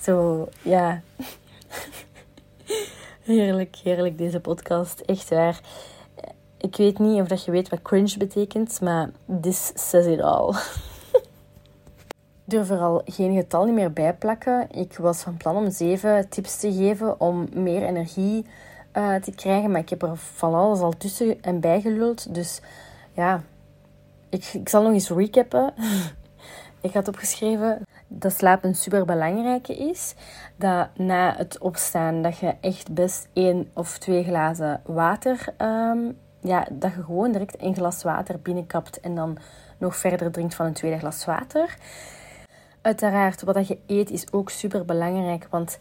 zo 0.00 0.48
ja. 0.62 1.02
Heerlijk, 3.22 3.76
heerlijk 3.76 4.18
deze 4.18 4.40
podcast. 4.40 5.00
Echt 5.00 5.28
waar. 5.28 5.60
Ik 6.56 6.76
weet 6.76 6.98
niet 6.98 7.20
of 7.20 7.28
dat 7.28 7.44
je 7.44 7.50
weet 7.50 7.68
wat 7.68 7.82
cringe 7.82 8.16
betekent, 8.18 8.80
maar 8.80 9.10
this 9.40 9.72
says 9.74 10.06
it 10.06 10.20
all. 10.20 10.54
durf 12.48 12.70
er 12.70 12.78
al 12.78 13.02
geen 13.04 13.34
getal 13.34 13.64
niet 13.64 13.74
meer 13.74 13.92
bij 13.92 14.14
plakken. 14.14 14.66
Ik 14.70 14.96
was 14.96 15.22
van 15.22 15.36
plan 15.36 15.56
om 15.56 15.70
zeven 15.70 16.28
tips 16.28 16.60
te 16.60 16.72
geven 16.72 17.20
om 17.20 17.48
meer 17.52 17.82
energie 17.82 18.46
uh, 18.94 19.14
te 19.14 19.30
krijgen, 19.30 19.70
maar 19.70 19.80
ik 19.80 19.88
heb 19.88 20.02
er 20.02 20.16
van 20.16 20.54
alles 20.54 20.80
al 20.80 20.92
tussen 20.98 21.42
en 21.42 21.60
bijgeluld. 21.60 22.34
Dus 22.34 22.60
ja, 23.12 23.42
ik, 24.28 24.44
ik 24.44 24.68
zal 24.68 24.82
nog 24.82 24.92
eens 24.92 25.10
recappen. 25.10 25.74
ik 26.80 26.92
had 26.92 27.08
opgeschreven 27.08 27.82
dat 28.08 28.32
slapen 28.32 28.74
super 28.74 29.04
belangrijke 29.04 29.76
is. 29.76 30.14
Dat 30.56 30.88
na 30.96 31.34
het 31.36 31.58
opstaan 31.58 32.22
dat 32.22 32.38
je 32.38 32.54
echt 32.60 32.92
best 32.92 33.28
één 33.32 33.70
of 33.72 33.98
twee 33.98 34.24
glazen 34.24 34.80
water, 34.84 35.54
um, 35.58 36.16
ja, 36.40 36.66
dat 36.70 36.94
je 36.94 37.02
gewoon 37.02 37.32
direct 37.32 37.62
een 37.62 37.74
glas 37.74 38.02
water 38.02 38.40
binnenkapt 38.40 39.00
en 39.00 39.14
dan 39.14 39.38
nog 39.78 39.96
verder 39.96 40.30
drinkt 40.30 40.54
van 40.54 40.66
een 40.66 40.72
tweede 40.72 40.98
glas 40.98 41.24
water. 41.24 41.76
Uiteraard, 42.80 43.42
wat 43.42 43.68
je 43.68 43.78
eet 43.86 44.10
is 44.10 44.32
ook 44.32 44.50
super 44.50 44.84
belangrijk, 44.84 45.46
want 45.50 45.78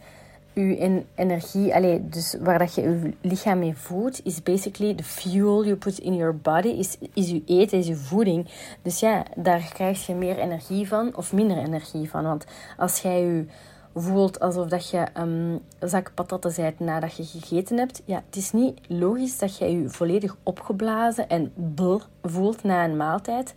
je 0.61 1.05
energie, 1.15 1.75
allee, 1.75 2.09
dus 2.09 2.35
waar 2.39 2.59
dat 2.59 2.75
je 2.75 2.81
je 2.81 3.13
lichaam 3.21 3.59
mee 3.59 3.77
voedt, 3.77 4.21
is 4.23 4.43
basically 4.43 4.95
the 4.95 5.03
fuel 5.03 5.65
you 5.65 5.75
put 5.75 5.99
in 5.99 6.15
your 6.15 6.37
body, 6.37 6.67
is, 6.67 6.97
is 7.13 7.29
je 7.29 7.43
eten, 7.45 7.77
is 7.77 7.87
je 7.87 7.95
voeding. 7.95 8.47
Dus 8.81 8.99
ja, 8.99 9.25
daar 9.35 9.71
krijg 9.73 10.05
je 10.05 10.15
meer 10.15 10.37
energie 10.37 10.87
van 10.87 11.15
of 11.15 11.33
minder 11.33 11.57
energie 11.57 12.09
van. 12.09 12.23
Want 12.23 12.45
als 12.77 12.99
jij 13.01 13.21
je 13.21 13.45
voelt 13.93 14.39
alsof 14.39 14.67
dat 14.67 14.89
je 14.89 15.07
um, 15.17 15.61
een 15.79 15.89
zak 15.89 16.11
patatten 16.13 16.53
bent 16.55 16.79
nadat 16.79 17.17
je 17.17 17.23
gegeten 17.23 17.77
hebt, 17.77 18.01
ja, 18.05 18.23
het 18.25 18.35
is 18.35 18.51
niet 18.51 18.79
logisch 18.87 19.37
dat 19.37 19.57
jij 19.57 19.71
je 19.71 19.89
volledig 19.89 20.35
opgeblazen 20.43 21.29
en 21.29 21.53
bl 21.75 21.99
voelt 22.21 22.63
na 22.63 22.83
een 22.83 22.97
maaltijd. 22.97 23.53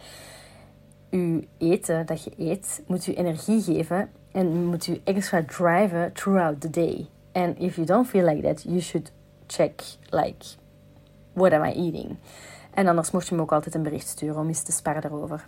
Je 1.10 1.46
eten 1.58 2.06
dat 2.06 2.24
je 2.24 2.32
eet 2.38 2.82
moet 2.86 3.04
je 3.04 3.14
energie 3.14 3.62
geven 3.62 4.10
en 4.32 4.64
moet 4.64 4.84
je 4.84 5.00
extra 5.04 5.42
driven 5.46 6.12
throughout 6.12 6.60
the 6.60 6.70
day. 6.70 7.06
And 7.32 7.58
if 7.58 7.74
you 7.74 7.86
don't 7.86 8.08
feel 8.08 8.24
like 8.24 8.42
that, 8.42 8.62
you 8.62 8.80
should 8.80 9.12
check, 9.46 9.82
like, 10.10 10.44
what 11.32 11.52
am 11.52 11.64
I 11.64 11.72
eating? 11.72 12.16
En 12.74 12.86
anders 12.86 13.10
mocht 13.10 13.28
je 13.28 13.34
me 13.34 13.40
ook 13.40 13.52
altijd 13.52 13.74
een 13.74 13.82
bericht 13.82 14.08
sturen 14.08 14.40
om 14.40 14.46
eens 14.46 14.62
te 14.62 14.72
sparen 14.72 15.02
daarover. 15.02 15.46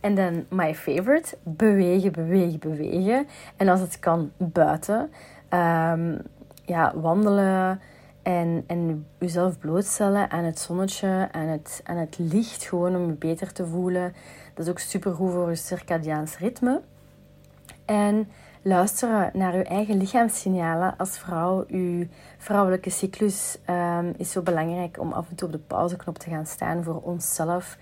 En 0.00 0.14
dan 0.14 0.44
my 0.48 0.74
favorite, 0.74 1.36
bewegen, 1.42 2.12
bewegen, 2.12 2.58
bewegen. 2.58 3.26
En 3.56 3.68
als 3.68 3.80
het 3.80 3.98
kan, 3.98 4.30
buiten. 4.36 5.10
Um, 5.50 6.18
ja, 6.64 6.92
wandelen 6.96 7.80
en, 8.22 8.64
en 8.66 9.06
jezelf 9.18 9.58
blootstellen 9.58 10.30
aan 10.30 10.44
het 10.44 10.58
zonnetje, 10.58 11.28
aan 11.32 11.46
het, 11.46 11.80
aan 11.84 11.96
het 11.96 12.18
licht, 12.18 12.64
gewoon 12.64 12.96
om 12.96 13.06
je 13.06 13.12
beter 13.12 13.52
te 13.52 13.66
voelen. 13.66 14.14
Dat 14.54 14.64
is 14.64 14.70
ook 14.70 14.78
super 14.78 15.14
goed 15.14 15.32
voor 15.32 15.48
je 15.48 15.56
circadiaans 15.56 16.38
ritme. 16.38 16.80
En 17.88 18.28
luisteren 18.62 19.30
naar 19.32 19.54
uw 19.54 19.62
eigen 19.62 19.96
lichaamssignalen 19.96 20.94
als 20.96 21.18
vrouw. 21.18 21.64
Uw 21.68 22.06
vrouwelijke 22.38 22.90
cyclus 22.90 23.58
um, 23.70 24.14
is 24.16 24.30
zo 24.30 24.42
belangrijk 24.42 25.00
om 25.00 25.12
af 25.12 25.28
en 25.30 25.36
toe 25.36 25.46
op 25.46 25.52
de 25.52 25.60
pauzeknop 25.60 26.18
te 26.18 26.30
gaan 26.30 26.46
staan 26.46 26.84
voor 26.84 27.00
onszelf. 27.02 27.78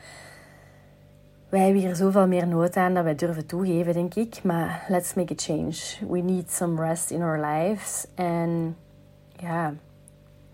Wij 1.49 1.61
hebben 1.61 1.81
hier 1.81 1.95
zoveel 1.95 2.27
meer 2.27 2.47
nood 2.47 2.77
aan 2.77 2.95
dat 2.95 3.05
wij 3.05 3.15
durven 3.15 3.47
toegeven, 3.47 3.93
denk 3.93 4.15
ik. 4.15 4.43
Maar 4.43 4.85
let's 4.89 5.15
make 5.15 5.33
a 5.33 5.37
change. 5.37 6.07
We 6.09 6.19
need 6.19 6.53
some 6.53 6.83
rest 6.83 7.11
in 7.11 7.23
our 7.23 7.47
lives. 7.47 8.07
En 8.15 8.77
ja, 9.37 9.75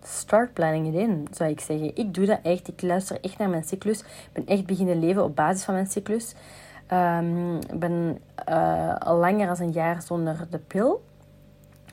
start 0.03 0.53
planning 0.53 0.87
it 0.87 0.93
in, 0.93 1.27
zou 1.31 1.49
ik 1.49 1.59
zeggen. 1.59 1.95
Ik 1.95 2.13
doe 2.13 2.25
dat 2.25 2.39
echt. 2.43 2.67
Ik 2.67 2.81
luister 2.81 3.17
echt 3.21 3.37
naar 3.37 3.49
mijn 3.49 3.63
cyclus. 3.63 3.99
Ik 3.99 4.29
ben 4.33 4.45
echt 4.45 4.65
beginnen 4.65 4.99
leven 4.99 5.23
op 5.23 5.35
basis 5.35 5.63
van 5.63 5.73
mijn 5.73 5.87
cyclus. 5.87 6.35
Ik 6.87 7.79
ben 7.79 8.19
uh, 8.49 8.95
al 8.95 9.17
langer 9.17 9.47
dan 9.47 9.55
een 9.59 9.71
jaar 9.71 10.01
zonder 10.01 10.47
de 10.49 10.59
pil. 10.59 11.03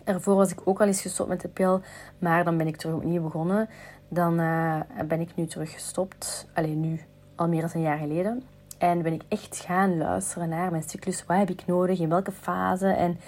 Ervoor 0.04 0.34
was 0.34 0.50
ik 0.50 0.60
ook 0.64 0.80
al 0.80 0.86
eens 0.86 1.00
gestopt 1.00 1.28
met 1.28 1.40
de 1.40 1.48
pil, 1.48 1.80
maar 2.18 2.44
dan 2.44 2.56
ben 2.56 2.66
ik 2.66 2.76
terug 2.76 2.94
opnieuw 2.94 3.22
begonnen. 3.22 3.68
Dan 4.08 4.40
uh, 4.40 4.80
ben 5.08 5.20
ik 5.20 5.34
nu 5.34 5.46
terug 5.46 5.72
gestopt. 5.72 6.46
Alleen 6.54 6.80
nu, 6.80 7.00
al 7.34 7.48
meer 7.48 7.60
dan 7.60 7.70
een 7.74 7.80
jaar 7.80 7.98
geleden. 7.98 8.42
En 8.78 9.02
ben 9.02 9.12
ik 9.12 9.22
echt 9.28 9.56
gaan 9.56 9.98
luisteren 9.98 10.48
naar 10.48 10.70
mijn 10.70 10.82
cyclus. 10.82 11.24
Wat 11.26 11.36
heb 11.36 11.50
ik 11.50 11.66
nodig? 11.66 12.00
In 12.00 12.08
welke 12.08 12.32
fase? 12.32 12.88
En 12.88 13.18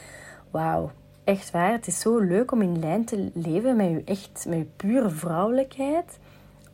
wauw, 0.51 0.91
echt 1.25 1.51
waar. 1.51 1.73
Het 1.73 1.87
is 1.87 2.01
zo 2.01 2.19
leuk 2.19 2.53
om 2.53 2.63
in 2.63 2.79
lijn 2.79 3.05
te 3.05 3.31
leven 3.35 3.77
met 3.77 3.91
je, 3.91 4.03
echt, 4.05 4.45
met 4.49 4.59
je 4.59 4.67
pure 4.77 5.11
vrouwelijkheid. 5.11 6.19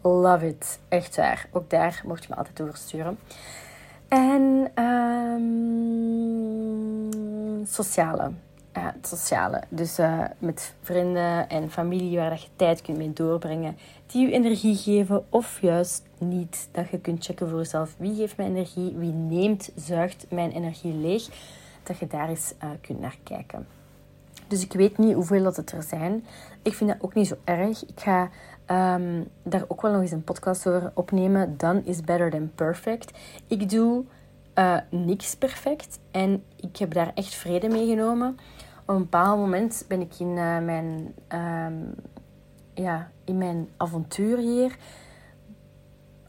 Love 0.03 0.46
it. 0.46 0.79
Echt 0.88 1.16
waar. 1.16 1.48
Ook 1.53 1.70
daar 1.70 2.03
mocht 2.05 2.22
je 2.22 2.29
me 2.31 2.37
altijd 2.37 2.61
over 2.61 2.77
sturen. 2.77 3.18
En 4.08 4.70
um, 4.84 5.66
sociale. 7.66 8.30
Sociale. 9.02 9.62
Dus 9.68 9.98
uh, 9.98 10.24
met 10.38 10.74
vrienden 10.82 11.48
en 11.48 11.70
familie 11.70 12.18
waar 12.18 12.30
dat 12.30 12.42
je 12.42 12.48
tijd 12.56 12.82
kunt 12.82 12.98
mee 12.98 13.12
doorbrengen. 13.12 13.76
Die 14.06 14.26
je 14.26 14.32
energie 14.32 14.76
geven 14.76 15.24
of 15.28 15.60
juist 15.60 16.02
niet. 16.18 16.68
Dat 16.72 16.88
je 16.90 16.98
kunt 16.98 17.24
checken 17.24 17.48
voor 17.48 17.58
jezelf. 17.58 17.94
Wie 17.98 18.14
geeft 18.14 18.36
mij 18.36 18.46
energie? 18.46 18.94
Wie 18.96 19.12
neemt, 19.12 19.70
zuigt 19.74 20.26
mijn 20.30 20.50
energie 20.50 20.94
leeg? 20.94 21.28
Dat 21.82 21.98
je 21.98 22.06
daar 22.06 22.28
eens 22.28 22.54
uh, 22.64 22.70
kunt 22.80 23.00
naar 23.00 23.18
kijken. 23.22 23.66
Dus 24.48 24.64
ik 24.64 24.72
weet 24.72 24.98
niet 24.98 25.14
hoeveel 25.14 25.42
dat 25.42 25.56
het 25.56 25.72
er 25.72 25.82
zijn. 25.82 26.24
Ik 26.62 26.74
vind 26.74 26.90
dat 26.90 26.98
ook 27.00 27.14
niet 27.14 27.26
zo 27.26 27.36
erg. 27.44 27.86
Ik 27.86 28.00
ga 28.00 28.30
um, 28.70 29.28
daar 29.42 29.64
ook 29.68 29.83
wel 29.83 29.92
nog 29.92 30.00
eens 30.00 30.11
een 30.11 30.24
podcast 30.24 30.66
over 30.66 30.90
opnemen. 30.94 31.57
Done 31.57 31.83
is 31.85 32.00
better 32.00 32.31
than 32.31 32.50
perfect. 32.54 33.18
Ik 33.46 33.70
doe 33.70 34.04
uh, 34.54 34.76
niks 34.90 35.35
perfect 35.37 35.98
en 36.11 36.44
ik 36.57 36.76
heb 36.76 36.94
daar 36.94 37.11
echt 37.14 37.35
vrede 37.35 37.68
mee 37.68 37.87
genomen. 37.87 38.38
Op 38.87 38.94
een 38.94 38.98
bepaald 38.98 39.38
moment 39.38 39.85
ben 39.88 40.00
ik 40.00 40.18
in, 40.18 40.28
uh, 40.28 40.59
mijn, 40.59 41.14
um, 41.28 41.94
ja, 42.74 43.11
in 43.24 43.38
mijn 43.38 43.68
avontuur 43.76 44.38
hier 44.38 44.76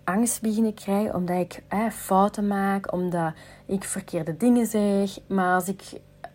angst 0.03 0.41
beginnen 0.41 0.73
krijgen 0.73 1.15
omdat 1.15 1.37
ik 1.37 1.63
eh, 1.67 1.89
fouten 1.89 2.47
maak, 2.47 2.93
omdat 2.93 3.33
ik 3.65 3.83
verkeerde 3.83 4.37
dingen 4.37 4.65
zeg. 4.65 5.19
Maar 5.27 5.53
als 5.53 5.67
ik 5.67 5.83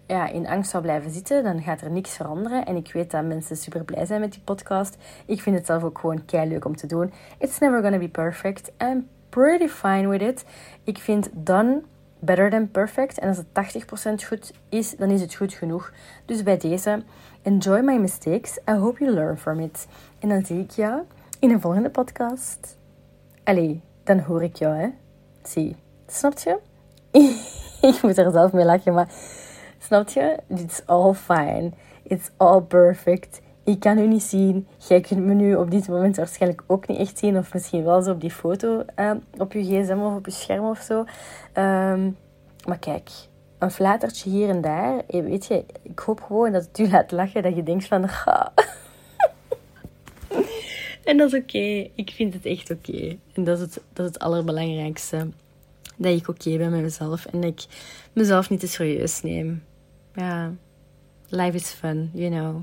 ja, 0.06 0.28
in 0.28 0.46
angst 0.46 0.70
zou 0.70 0.82
blijven 0.82 1.10
zitten, 1.10 1.44
dan 1.44 1.62
gaat 1.62 1.80
er 1.80 1.90
niks 1.90 2.16
veranderen. 2.16 2.64
En 2.64 2.76
ik 2.76 2.92
weet 2.92 3.10
dat 3.10 3.24
mensen 3.24 3.56
super 3.56 3.84
blij 3.84 4.06
zijn 4.06 4.20
met 4.20 4.32
die 4.32 4.42
podcast. 4.44 4.96
Ik 5.26 5.40
vind 5.40 5.56
het 5.56 5.66
zelf 5.66 5.82
ook 5.82 5.98
gewoon 5.98 6.24
kei 6.24 6.48
leuk 6.48 6.64
om 6.64 6.76
te 6.76 6.86
doen. 6.86 7.12
It's 7.38 7.58
never 7.58 7.82
gonna 7.82 7.98
be 7.98 8.08
perfect. 8.08 8.72
I'm 8.82 9.08
pretty 9.28 9.68
fine 9.68 10.08
with 10.08 10.22
it. 10.22 10.44
Ik 10.84 10.98
vind 10.98 11.30
done 11.32 11.82
better 12.18 12.50
than 12.50 12.70
perfect. 12.70 13.18
En 13.18 13.28
als 13.28 13.36
het 13.36 13.46
80% 14.22 14.26
goed 14.26 14.52
is, 14.68 14.96
dan 14.96 15.10
is 15.10 15.20
het 15.20 15.34
goed 15.34 15.52
genoeg. 15.52 15.92
Dus 16.24 16.42
bij 16.42 16.56
deze, 16.56 17.02
enjoy 17.42 17.80
my 17.80 17.96
mistakes. 17.96 18.58
I 18.68 18.72
hope 18.72 19.04
you 19.04 19.14
learn 19.14 19.38
from 19.38 19.60
it. 19.60 19.86
En 20.18 20.28
dan 20.28 20.44
zie 20.44 20.60
ik 20.60 20.70
jou 20.70 21.02
in 21.38 21.50
een 21.50 21.60
volgende 21.60 21.90
podcast. 21.90 22.78
Allee, 23.44 23.82
dan 24.04 24.18
hoor 24.18 24.42
ik 24.42 24.56
jou, 24.56 24.76
hè. 24.76 24.88
Zie, 25.42 25.76
snap 26.06 26.38
je? 26.38 26.58
ik 27.90 28.02
moet 28.02 28.18
er 28.18 28.30
zelf 28.30 28.52
mee 28.52 28.64
lachen, 28.64 28.94
maar 28.94 29.08
Snap 29.86 30.08
je? 30.08 30.36
It's 30.48 30.82
all 30.86 31.14
fine. 31.14 31.72
It's 32.02 32.30
all 32.36 32.60
perfect. 32.60 33.40
Ik 33.64 33.80
kan 33.80 33.98
u 33.98 34.06
niet 34.06 34.22
zien. 34.22 34.66
Jij 34.88 35.00
kunt 35.00 35.24
me 35.24 35.34
nu 35.34 35.54
op 35.54 35.70
dit 35.70 35.88
moment 35.88 36.16
waarschijnlijk 36.16 36.62
ook 36.66 36.86
niet 36.86 36.98
echt 36.98 37.18
zien. 37.18 37.38
Of 37.38 37.52
misschien 37.52 37.84
wel 37.84 38.02
zo 38.02 38.10
op 38.10 38.20
die 38.20 38.30
foto 38.30 38.84
uh, 38.96 39.10
op 39.38 39.52
je 39.52 39.64
gsm 39.64 39.98
of 39.98 40.14
op 40.14 40.26
je 40.26 40.32
scherm 40.32 40.64
of 40.64 40.78
zo. 40.78 40.98
Um, 40.98 42.16
maar 42.66 42.78
kijk, 42.78 43.10
een 43.58 43.70
flatertje 43.70 44.30
hier 44.30 44.48
en 44.48 44.60
daar. 44.60 45.02
Eh, 45.08 45.22
weet 45.22 45.46
je, 45.46 45.64
ik 45.82 45.98
hoop 45.98 46.20
gewoon 46.20 46.52
dat 46.52 46.64
het 46.66 46.78
u 46.78 46.90
laat 46.90 47.10
lachen. 47.10 47.42
Dat 47.42 47.56
je 47.56 47.62
denkt 47.62 47.86
van... 47.86 48.08
Ga. 48.08 48.52
en 51.04 51.16
dat 51.16 51.32
is 51.32 51.40
oké. 51.40 51.90
Ik 51.94 52.10
vind 52.10 52.34
het 52.34 52.44
echt 52.44 52.70
oké. 52.70 53.16
En 53.34 53.44
dat 53.44 53.58
is, 53.58 53.64
het, 53.64 53.80
dat 53.92 54.06
is 54.06 54.12
het 54.12 54.18
allerbelangrijkste. 54.18 55.28
Dat 55.96 56.12
ik 56.12 56.28
oké 56.28 56.56
ben 56.56 56.70
met 56.70 56.82
mezelf. 56.82 57.26
En 57.26 57.40
dat 57.40 57.50
ik 57.50 57.64
mezelf 58.12 58.50
niet 58.50 58.60
te 58.60 58.68
serieus 58.68 59.22
neem 59.22 59.62
ja, 60.14 60.52
life 61.28 61.56
is 61.56 61.68
fun, 61.68 62.10
you 62.12 62.30
know. 62.30 62.62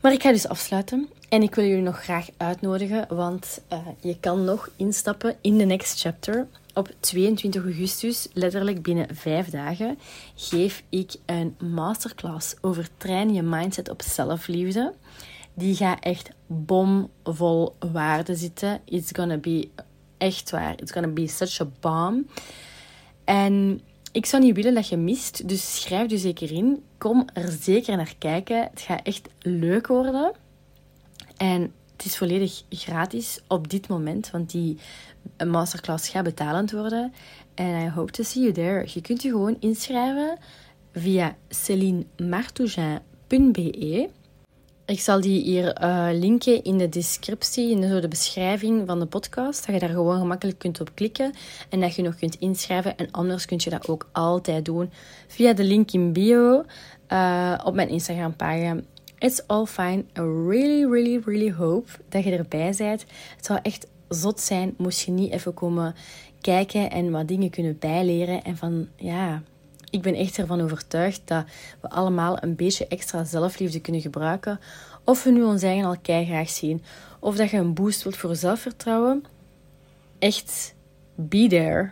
Maar 0.00 0.12
ik 0.12 0.22
ga 0.22 0.32
dus 0.32 0.48
afsluiten. 0.48 1.08
En 1.28 1.42
ik 1.42 1.54
wil 1.54 1.64
jullie 1.64 1.82
nog 1.82 2.02
graag 2.02 2.28
uitnodigen, 2.36 3.06
want 3.08 3.60
uh, 3.72 3.78
je 4.00 4.20
kan 4.20 4.44
nog 4.44 4.68
instappen 4.76 5.36
in 5.40 5.58
de 5.58 5.64
next 5.64 6.00
chapter. 6.00 6.46
Op 6.74 6.90
22 7.00 7.62
augustus, 7.62 8.28
letterlijk 8.32 8.82
binnen 8.82 9.16
vijf 9.16 9.50
dagen, 9.50 9.98
geef 10.34 10.82
ik 10.88 11.14
een 11.26 11.56
masterclass 11.58 12.54
over 12.60 12.88
train 12.96 13.34
je 13.34 13.42
mindset 13.42 13.90
op 13.90 14.02
zelfliefde. 14.02 14.94
Die 15.54 15.74
gaat 15.74 16.00
echt 16.00 16.30
bomvol 16.46 17.76
waarde 17.92 18.34
zitten. 18.34 18.80
It's 18.84 19.10
gonna 19.12 19.36
be 19.36 19.68
echt 20.18 20.50
waar. 20.50 20.74
It's 20.76 20.92
gonna 20.92 21.08
be 21.08 21.26
such 21.26 21.60
a 21.60 21.66
bomb. 21.80 22.30
En 23.24 23.80
ik 24.14 24.26
zou 24.26 24.42
niet 24.42 24.54
willen 24.54 24.74
dat 24.74 24.88
je 24.88 24.96
mist, 24.96 25.48
dus 25.48 25.80
schrijf 25.80 26.10
je 26.10 26.18
zeker 26.18 26.52
in. 26.52 26.82
Kom 26.98 27.24
er 27.32 27.56
zeker 27.60 27.96
naar 27.96 28.14
kijken. 28.18 28.68
Het 28.70 28.80
gaat 28.80 29.02
echt 29.02 29.28
leuk 29.38 29.86
worden. 29.86 30.32
En 31.36 31.72
het 31.96 32.04
is 32.04 32.16
volledig 32.16 32.62
gratis 32.70 33.40
op 33.48 33.70
dit 33.70 33.88
moment, 33.88 34.30
want 34.30 34.50
die 34.50 34.78
masterclass 35.46 36.08
gaat 36.08 36.24
betalend 36.24 36.70
worden. 36.70 37.12
En 37.54 37.84
I 37.84 37.88
hope 37.88 38.12
to 38.12 38.22
see 38.22 38.42
you 38.42 38.54
there. 38.54 38.88
Je 38.94 39.00
kunt 39.00 39.22
je 39.22 39.30
gewoon 39.30 39.56
inschrijven 39.60 40.38
via 40.92 41.36
celinemartougin.be. 41.48 44.08
Ik 44.86 45.00
zal 45.00 45.20
die 45.20 45.42
hier 45.42 45.82
uh, 45.82 46.08
linken 46.12 46.64
in 46.64 46.78
de 46.78 46.88
descriptie, 46.88 47.70
in 47.70 47.80
de, 47.80 48.08
beschrijving 48.08 48.86
van 48.86 48.98
de 48.98 49.06
podcast. 49.06 49.66
Dat 49.66 49.74
je 49.74 49.80
daar 49.80 49.94
gewoon 49.94 50.18
gemakkelijk 50.18 50.58
kunt 50.58 50.80
op 50.80 50.90
klikken 50.94 51.32
en 51.68 51.80
dat 51.80 51.94
je 51.94 52.02
nog 52.02 52.16
kunt 52.16 52.34
inschrijven. 52.38 52.96
En 52.96 53.10
anders 53.10 53.46
kun 53.46 53.60
je 53.62 53.70
dat 53.70 53.88
ook 53.88 54.08
altijd 54.12 54.64
doen 54.64 54.90
via 55.26 55.52
de 55.52 55.64
link 55.64 55.90
in 55.90 56.12
bio 56.12 56.64
uh, 57.08 57.58
op 57.64 57.74
mijn 57.74 57.88
Instagram 57.88 58.36
pagina. 58.36 58.80
It's 59.18 59.42
all 59.46 59.66
fine. 59.66 60.04
I 60.18 60.20
really, 60.20 60.90
really, 60.90 61.22
really 61.24 61.52
hope 61.52 61.88
dat 62.08 62.24
je 62.24 62.30
erbij 62.30 62.74
bent. 62.78 63.04
Het 63.36 63.44
zou 63.44 63.58
echt 63.62 63.86
zot 64.08 64.40
zijn 64.40 64.74
moest 64.76 65.04
je 65.04 65.10
niet 65.10 65.32
even 65.32 65.54
komen 65.54 65.94
kijken 66.40 66.90
en 66.90 67.10
wat 67.10 67.28
dingen 67.28 67.50
kunnen 67.50 67.78
bijleren. 67.78 68.42
En 68.42 68.56
van, 68.56 68.88
ja, 68.96 69.42
Ik 69.94 70.02
ben 70.02 70.14
echt 70.14 70.38
ervan 70.38 70.60
overtuigd 70.60 71.20
dat 71.24 71.44
we 71.80 71.90
allemaal 71.90 72.42
een 72.42 72.54
beetje 72.54 72.86
extra 72.86 73.24
zelfliefde 73.24 73.80
kunnen 73.80 74.00
gebruiken. 74.00 74.60
Of 75.04 75.24
we 75.24 75.30
nu 75.30 75.42
ons 75.42 75.62
eigen 75.62 75.84
al 75.84 75.96
graag 76.02 76.48
zien. 76.48 76.82
Of 77.18 77.36
dat 77.36 77.50
je 77.50 77.56
een 77.56 77.74
boost 77.74 78.02
wilt 78.02 78.16
voor 78.16 78.36
zelfvertrouwen. 78.36 79.24
Echt, 80.18 80.74
be 81.14 81.46
there. 81.48 81.90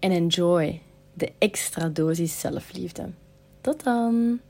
And 0.00 0.12
enjoy 0.12 0.80
de 1.12 1.32
extra 1.38 1.88
dosis 1.88 2.40
zelfliefde. 2.40 3.10
Tot 3.60 3.84
dan! 3.84 4.40